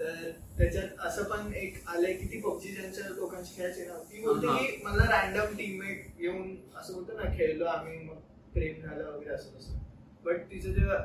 तर 0.00 0.30
त्याच्यात 0.58 0.98
असं 0.98 1.24
पण 1.24 1.52
एक 1.54 1.76
आलंय 1.86 2.12
की 2.12 2.26
ती 2.26 2.40
पबजी 2.40 2.68
ज्यांच्या 2.68 3.08
लोकांशी 3.08 3.54
खेळायची 3.56 3.82
ना 3.82 3.98
ती 4.12 4.20
बोलते. 4.20 4.46
की 4.46 4.82
मला 4.84 5.04
रॅन्डम 5.10 5.54
टीममेट 5.56 6.20
येऊन 6.20 6.54
असं 6.76 6.94
बोलतो 6.94 7.16
ना 7.16 7.32
खेळलो 7.36 7.64
आम्ही 7.64 7.98
मग 7.98 8.16
प्रेम 8.54 8.80
झालं 8.82 9.04
वगैरे 9.04 9.34
असं 9.34 9.58
तसं. 9.58 9.78
बट 10.24 10.50
तिचं 10.50 10.72
जेव्हा 10.72 10.98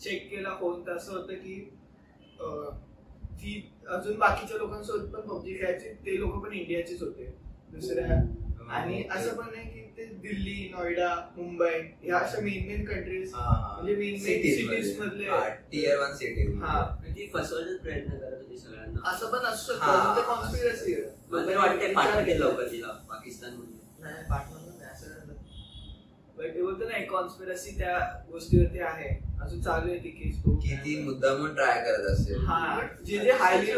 चेक 0.00 0.28
केला 0.30 0.54
फोन 0.60 0.86
तर 0.86 0.96
असं 0.96 1.12
होतं 1.12 1.34
की 1.34 1.58
ती 3.40 3.60
अजून 3.88 4.16
बाकीच्या 4.18 4.56
लोकांसोबत 4.58 5.14
पण 5.14 5.28
पबजी 5.28 5.54
खेळायची 5.58 5.88
ते 6.06 6.18
लोक 6.20 6.42
पण 6.44 6.52
इंडियाचेच 6.52 7.02
होते. 7.02 7.34
दुसऱ्या 7.72 8.20
आणि 8.70 9.02
असं 9.10 9.34
पण 9.36 9.52
नाही 9.54 9.68
की 9.68 9.80
ते 9.96 10.04
दिल्ली 10.22 10.68
नोएडा 10.72 11.08
मुंबई 11.36 11.78
ह्या 12.02 12.18
अशा 12.18 12.40
मेन 12.40 12.66
मेन 12.66 12.84
कंट्रीज 12.84 13.32
म्हणजे 13.34 13.94
मेन 13.96 14.10
मेन 14.12 14.18
सिटीज 14.18 14.98
मधले. 15.00 15.26
टियर 15.72 15.98
वन 15.98 16.14
सिटी 16.16 16.46
हा. 16.60 16.82
ती 17.16 17.30
फसवायचा 17.34 17.76
प्रयत्न 17.82 18.18
करत 18.18 18.36
होती 18.36 18.58
सगळ्यांना. 18.58 19.10
असं 19.10 19.30
पण 19.30 19.38
असू. 19.38 19.72
शकतं. 19.72 20.16
ते 20.16 20.22
कॉन्स्पिरसी 20.22 20.94
मला 21.30 21.46
तरी 21.46 21.54
वाटते 21.54 21.92
पाठवतील 21.92 22.40
लवकर 22.40 22.70
तिला 22.70 22.86
पाकिस्तान 22.86 23.50
नाही 24.00 24.24
पाठवलं 24.30 24.78
नाही 24.78 24.92
असं 24.92 25.08
झालं 25.08 25.32
बट 26.38 26.60
बोलतो 26.62 26.88
ना 26.88 27.04
कॉन्स्पिरसी 27.04 27.78
त्या 27.78 27.98
गोष्टीवरती 28.30 28.78
आहे. 28.78 29.08
अजून 29.42 29.60
चालू 29.62 29.90
आहे 29.90 29.98
ती 29.98 30.08
केस 30.10 30.36
किती 30.42 31.02
मुद्दामून 31.02 31.54
ट्राय 31.54 31.80
करत 31.84 32.06
असेल. 32.06 32.44
हा, 32.44 32.80
जे 33.06 33.18
जे 33.18 33.32
highly 33.32 33.74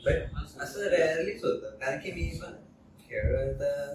बट 0.07 0.63
असं 0.63 0.81
रेअरलीच 0.81 1.45
होतं. 1.45 1.71
कारण 1.71 1.99
की 1.99 2.13
मी 2.13 2.39
पण 2.43 2.53
खेळलोय 3.11 3.55
तर. 3.55 3.95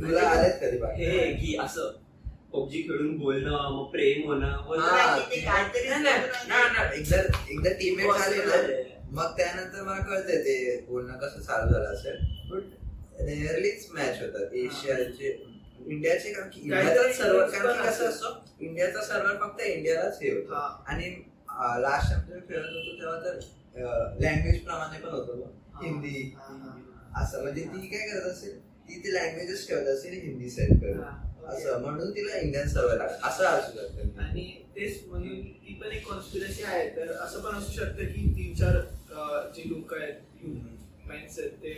तुला 0.00 0.20
आलेत 0.20 0.52
कधी 0.62 1.04
हे 1.04 1.32
की 1.34 1.56
असं. 1.60 2.03
पबजी 2.54 2.82
खेळून 2.82 3.16
बोलणं 3.18 3.70
मग 3.72 3.90
प्रेम 3.90 4.26
होणं 4.26 4.46
हा. 4.80 5.16
एकदा 5.28 7.16
एकदा 7.48 7.70
टीममेट 7.70 8.06
झाले 8.08 8.36
possible 8.36 8.46
ना 8.46 8.54
आहे. 8.54 8.82
मग 9.12 9.36
त्यानंतर 9.36 9.82
मला 9.82 10.02
कळतंय 10.02 10.36
ते 10.44 10.84
बोलणं 10.88 11.18
कसं 11.18 11.40
चालू 11.40 11.72
झालं 11.72 11.88
असेल 11.88 12.16
बट 12.50 13.20
रेअरलीच 13.20 13.86
मॅच 13.94 14.20
होतात 14.22 14.54
एशियाचे 14.54 15.28
इंडियाचे 15.86 16.32
कारण 16.32 16.48
की 16.48 16.68
काहीतरी 16.70 16.88
इंडियाचा 16.90 17.12
सर्व्हर 17.14 17.46
पण 17.46 17.52
कारण 17.52 17.82
की 17.82 17.88
कसं. 17.88 18.08
असतो 18.08 18.28
इंडियाचा 18.60 19.00
सर्व्हर 19.02 19.36
फक्त 19.36 19.60
इंडियालाच 19.62 20.18
हे 20.22 20.30
होतं 20.30 20.54
हा. 20.54 20.66
आणि 20.86 21.10
लास्ट 21.80 22.10
टाइम 22.10 22.22
जेव्हा 22.28 22.46
खेळत 22.48 22.74
होतो 22.76 23.00
तेव्हा 23.00 23.18
तर 23.20 24.18
लँग्वेज 24.20 24.60
प्रमाणे 24.64 24.98
पण 24.98 25.08
होतो. 25.10 25.52
हिंदी 25.82 26.32
हा, 26.36 26.52
हा, 26.54 27.22
असं 27.22 27.42
म्हणजे 27.42 27.62
ती 27.64 27.86
काय 27.86 28.08
करत 28.08 28.26
असेल 28.26 28.58
ती 28.88 29.00
ती 29.04 29.14
लँग्वेजेस 29.14 29.66
ठेवत 29.68 29.86
असेल 29.88 30.20
हिंदी 30.22 30.50
सेट 30.50 30.80
करून 30.80 31.00
हा. 31.00 31.10
असं 31.46 31.80
म्हणून 31.80 32.10
तिला 32.10 32.36
इंडियन 32.36 32.68
सर्व्हर 32.68 32.96
लागत. 32.96 33.24
असं 33.24 33.44
असू 33.46 33.72
शकतं. 33.72 34.20
आणि 34.20 34.44
तेच 34.76 35.02
म्हणून 35.08 35.40
ती 35.58 35.74
पण 35.74 35.92
एक 35.92 36.06
कॉन्स्पिरसी 36.08 36.62
आहे 36.62 36.88
तर 36.96 37.10
असं 37.14 37.40
पण 37.40 37.56
असू 37.56 37.72
शकतं 37.72 38.04
की 38.06 38.26
तीन 38.36 38.54
चार 38.54 38.80
जी 39.54 39.68
लोक 39.68 39.94
आहेत 39.94 40.46
मेन्स 41.08 41.38
आहेत 41.38 41.50
ते 41.62 41.72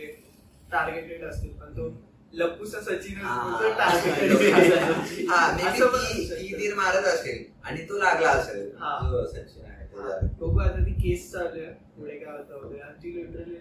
टार्गेटेड 0.71 1.23
असतील 1.23 1.49
पण 1.51 1.73
तो 1.77 1.89
लपूसा 2.33 2.79
सचिन 2.81 3.17
हा. 3.17 3.59
टार्गेटेड 3.77 4.31
ती 6.31 6.53
ती 6.53 6.71
मारत 6.73 7.05
असेल 7.07 7.43
आणि 7.63 7.83
तो 7.89 7.97
लागला 7.97 8.29
असेल. 8.31 8.69
हा. 8.79 9.25
सचिन 9.27 9.65
आहे. 9.65 10.27
बघू 10.39 10.59
आता 10.59 10.83
ती 10.85 10.91
केस 10.93 11.31
चालू 11.31 11.59
आहे. 11.59 11.71
पुढे 11.97 12.17
काय 12.17 12.37
होतं 12.37 12.65
वगैरे 12.65 12.81
आणि 12.81 13.03
ती 13.03 13.15
लिटरली 13.15 13.55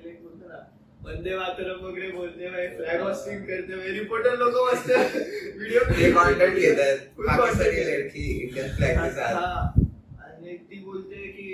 वंदे 1.07 1.37
मातरम 1.39 1.85
वगैरे 1.87 2.11
बोलते 2.13 2.49
फ्लॅग 2.77 3.01
हॉस्टिंग 3.03 3.43
करते 3.49 3.93
रिपोर्टर 3.93 4.37
लोक 4.39 4.55
बसते 4.63 4.95
व्हिडिओ 5.59 6.13
कॉन्टेंट 6.15 6.55
घेत 6.55 6.79
आहेत 6.81 6.99
Full 7.17 7.27
पाकिस्तानी 7.29 7.71
content. 7.71 7.91
लडकी 7.91 8.25
इंडियन 8.39 8.69
फ्लॅग 8.77 8.97
के 8.99 9.11
साथ 9.13 9.35
हा. 9.35 9.51
आणि 10.23 10.57
ती 10.71 10.83
बोलते 10.85 11.27
की 11.29 11.47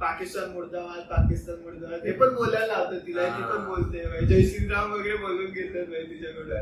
पाकिस्तान 0.00 0.50
मुर्दाबाद 0.52 1.04
पाकिस्तान 1.10 1.60
मुर्दाबाद 1.64 2.02
ते 2.04 2.12
पण 2.22 2.34
बोलायला 2.34 2.66
लावतं 2.68 3.06
तिला 3.06 3.28
ती 3.28 3.42
पण. 3.44 3.64
बोलते 3.66 4.04
बाई, 4.06 4.26
जय 4.26 4.42
श्रीराम 4.48 4.92
वगैरे 4.92 5.16
बोलून 5.18 5.52
घेतात 5.52 5.86
बाई 5.86 6.02
तिच्याकडे 6.04 6.58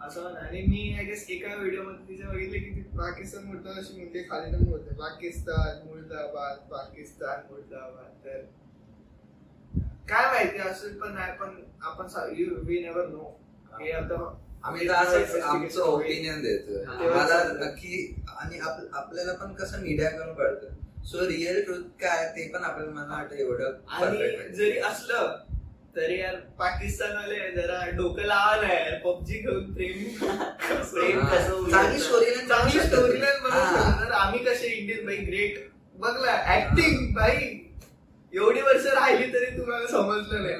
असं 0.00 0.22
म्हणा. 0.22 0.40
आणि 0.40 0.60
मी 0.66 0.82
आय 0.94 1.04
गेस 1.04 1.26
एका 1.30 1.54
व्हिडिओमध्ये 1.56 2.06
तिच्या 2.08 2.28
बघितले 2.28 2.58
की 2.58 2.70
ती 2.72 2.82
पाकिस्तान 2.98 3.44
मुर्दाबाद 3.44 3.78
अशी 3.78 3.98
मुंडे 3.98 4.22
खाली 4.30 4.50
ना 4.50 4.58
बोलते 4.64 4.94
पाकिस्तान 5.00 5.86
मुर्दाबाद 5.88 6.58
पाकिस्तान 6.70 7.42
मुर्दाबाद 7.50 8.24
तर 8.24 8.40
काय 10.10 10.26
माहिती 10.26 10.58
असेल 10.58 10.98
पण 10.98 11.12
नाही 11.14 11.32
पण 11.32 11.54
आपण 11.82 12.06
वी 12.66 12.80
नेव्हर 12.82 13.06
नो 13.06 13.30
हे 13.80 13.90
आता 13.92 14.36
आम्ही 14.64 14.88
असंच 14.88 15.34
आमचं. 15.42 15.80
ओपिनियन 15.82 16.40
देतो 16.42 16.82
हा. 16.86 16.94
आम्हाला 16.94 17.42
नक्की 17.60 18.14
आणि 18.40 18.58
आप- 18.58 18.96
आपल्याला 18.96 19.32
पण 19.32 19.52
कसं 19.54 19.82
मीडिया 19.82 20.10
करून 20.10 20.34
कळतं 20.34 21.04
सो 21.04 21.26
रिअल 21.28 21.60
ट्रूथ 21.62 21.82
काय 22.00 22.26
ते 22.26 22.48
पण 22.48 22.64
आपल्याला 22.64 22.92
मला 22.92 23.14
वाटतं 23.14 23.36
एवढं 23.36 23.76
आणि 23.88 24.48
जरी 24.52 24.78
असलं 24.78 25.36
तरी 25.96 26.18
यार 26.18 26.34
पाकिस्तानवाले 26.58 27.50
जरा 27.52 27.78
डोकं 27.90 28.22
लावा 28.22 28.56
ना 28.56 28.72
यार 28.72 28.98
पबजी 29.04 29.38
घेऊन 29.38 29.72
प्रेम 29.72 30.02
प्रेम. 30.18 31.20
कसं 31.20 31.50
होईल? 31.52 31.70
चांगली 31.70 31.98
storyline 32.00 32.48
चांगली 32.48 32.80
स्टोरी. 32.80 33.20
आम्ही 34.12 34.44
कसे 34.44 34.66
इंडियन 34.68 35.04
बाई 35.06 35.16
ग्रेट 35.16 35.68
बघला 35.96 36.36
ऍक्टिंग 36.56 37.14
बाई 37.14 37.48
एवढी 38.32 38.60
वर्ष 38.62 38.84
राहिली 38.88 39.32
तरी 39.32 39.46
तुम्हाला 39.56 39.86
समजलं 39.86 40.42
नाही. 40.42 40.54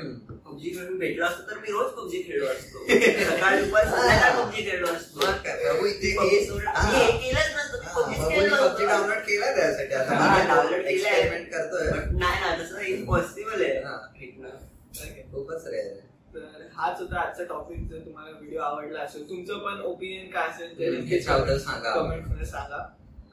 पबजी 0.45 0.71
खेळून 0.71 0.99
भेटलो 0.99 1.25
असतो 1.25 1.51
तर 1.51 1.59
मी 1.59 1.73
रोज 1.73 1.91
पबजी 1.93 2.23
खेळलो 2.23 2.47
असतो 2.47 2.85
सकाळी 2.89 3.63
दुपार 3.65 3.85
संध्याकाळ 3.87 4.41
पबजी 4.41 4.63
खेळलो 4.63 4.87
असतो 4.87 5.21
केलंच 5.21 5.41
नसतं 7.57 7.83
हा. 7.83 7.91
डाउनलोड 8.81 9.19
केला 9.21 9.55
त्यासाठी 9.57 9.95
आता 9.95 10.15
हा, 10.15 10.39
download 10.47 10.73
केलंय. 10.73 10.93
एक्सपेरिमेंट 10.93 11.51
करतोय 11.53 11.89
But 11.91 12.13
नाही 12.19 12.41
ना 12.41 12.55
तसं 12.63 12.81
इम्पॉसिबल 12.89 13.63
आहे 13.63 13.79
हा. 13.79 13.97
भेटणं. 14.15 14.49
खूपच 15.33 15.67
रेअर 15.67 15.87
आहे 15.87 16.09
तर 16.35 16.67
हाच 16.77 17.01
होता 17.01 17.21
आजचा 17.21 17.45
टॉपिक 17.45 17.89
जर 17.91 17.99
तुम्हाला 17.99 18.31
व्हिडिओ 18.31 18.61
आवडला 18.61 19.01
असेल 19.01 19.29
तुमचं 19.29 19.59
पण 19.59 19.81
ओपिनियन 19.83 20.31
काय 20.31 20.49
असेल 20.49 20.79
ते 21.11 21.21
सांगा. 21.21 21.93
कमेंटमध्ये 21.93 22.47
सांगा 22.47 22.87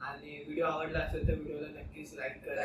आणि 0.08 0.36
व्हिडिओ 0.44 0.64
आवडला 0.66 0.98
असेल 0.98 1.26
तर 1.28 1.34
व्हिडिओला 1.34 1.66
नक्कीच 1.80 2.12
लाईक 2.14 2.36
करा. 2.44 2.64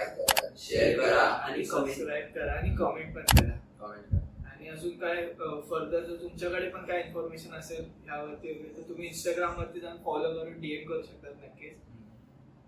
शेअर 0.58 1.00
करा 1.00 1.22
आणि. 1.22 1.64
सबस्क्राईब 1.66 2.26
करा 2.36 2.52
आणि 2.54 2.76
कमेंट 2.76 3.16
पण 3.16 3.24
करा. 3.32 3.56
कॉमेंट 3.80 4.06
करा. 4.12 4.50
आणि 4.52 4.68
अजून 4.70 4.98
काय 5.00 5.26
फर्दर 5.70 6.00
जर 6.00 6.16
तुमच्याकडे 6.22 6.70
पण 6.70 6.86
काय 6.86 7.02
इन्फॉर्मेशन 7.06 7.54
असेल 7.54 7.84
ह्यावरती 8.06 8.52
वगैरे 8.52 8.78
तर 8.78 8.88
तुम्ही 8.90 9.08
इंस्टाग्राम 9.08 9.58
वरती 9.60 9.80
जाऊन 9.80 9.98
फॉलो 10.06 10.30
करून 10.34 10.60
डीएम 10.62 10.88
करू 10.90 11.02
शकतात 11.02 11.44
नक्कीच. 11.44 11.74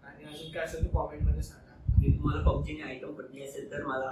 आणि 0.05 0.25
अजून 0.33 0.51
काय 0.51 0.63
असेल 0.63 0.83
तर 0.83 0.89
कॉमेंटमध्ये 0.93 1.43
सांगा. 1.43 1.63
आणि 1.95 2.11
तुम्हाला 2.17 2.41
पबजीने 2.49 2.83
आयटम 2.83 3.13
पडली 3.13 3.43
असेल 3.43 3.71
तर 3.71 3.83
मला? 3.85 4.11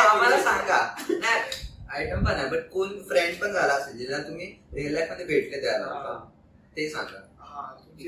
आम्हाला 0.00 0.42
सांगा. 0.42 0.80
नाही 1.10 1.40
आयटम 1.90 2.24
पण 2.24 2.32
आहे 2.32 2.48
बट 2.50 2.68
कोण 2.72 3.00
फ्रेंड 3.08 3.40
पण 3.40 3.52
झाला 3.52 3.72
असेल 3.72 3.98
ज्याला 3.98 4.22
तुम्ही 4.28 4.52
रिअल 4.74 4.92
लाईफमध्ये 4.94 5.24
भेटले 5.26 5.60
त्याला. 5.62 6.18
ते 6.76 6.88
सांगा. 6.90 7.26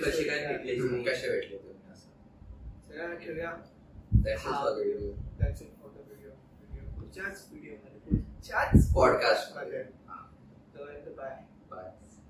कशी 0.02 0.24
काय 0.24 0.46
भेटली? 0.46 0.78
तुम्ही 0.80 1.04
कसे 1.04 1.28
भेटले 1.28 1.56
तुम्ही 1.56 1.92
असं 1.92 2.08
सगळ्यांना 2.88 3.14
ठेवूया 3.14 3.52
That's 4.24 4.42
it 4.44 4.54
for 4.54 4.70
the 4.70 4.82
video. 4.84 5.12
That's 5.38 5.62
it 5.62 5.70
for 5.80 5.90
the 5.92 6.02
video. 6.08 6.32
Video. 6.62 6.98
पुढच्याच 6.98 7.46
व्हिडिओ 7.52 7.76
पुढच्याच 7.76 8.92
Podcast 8.96 9.56
मध्ये 9.56 9.82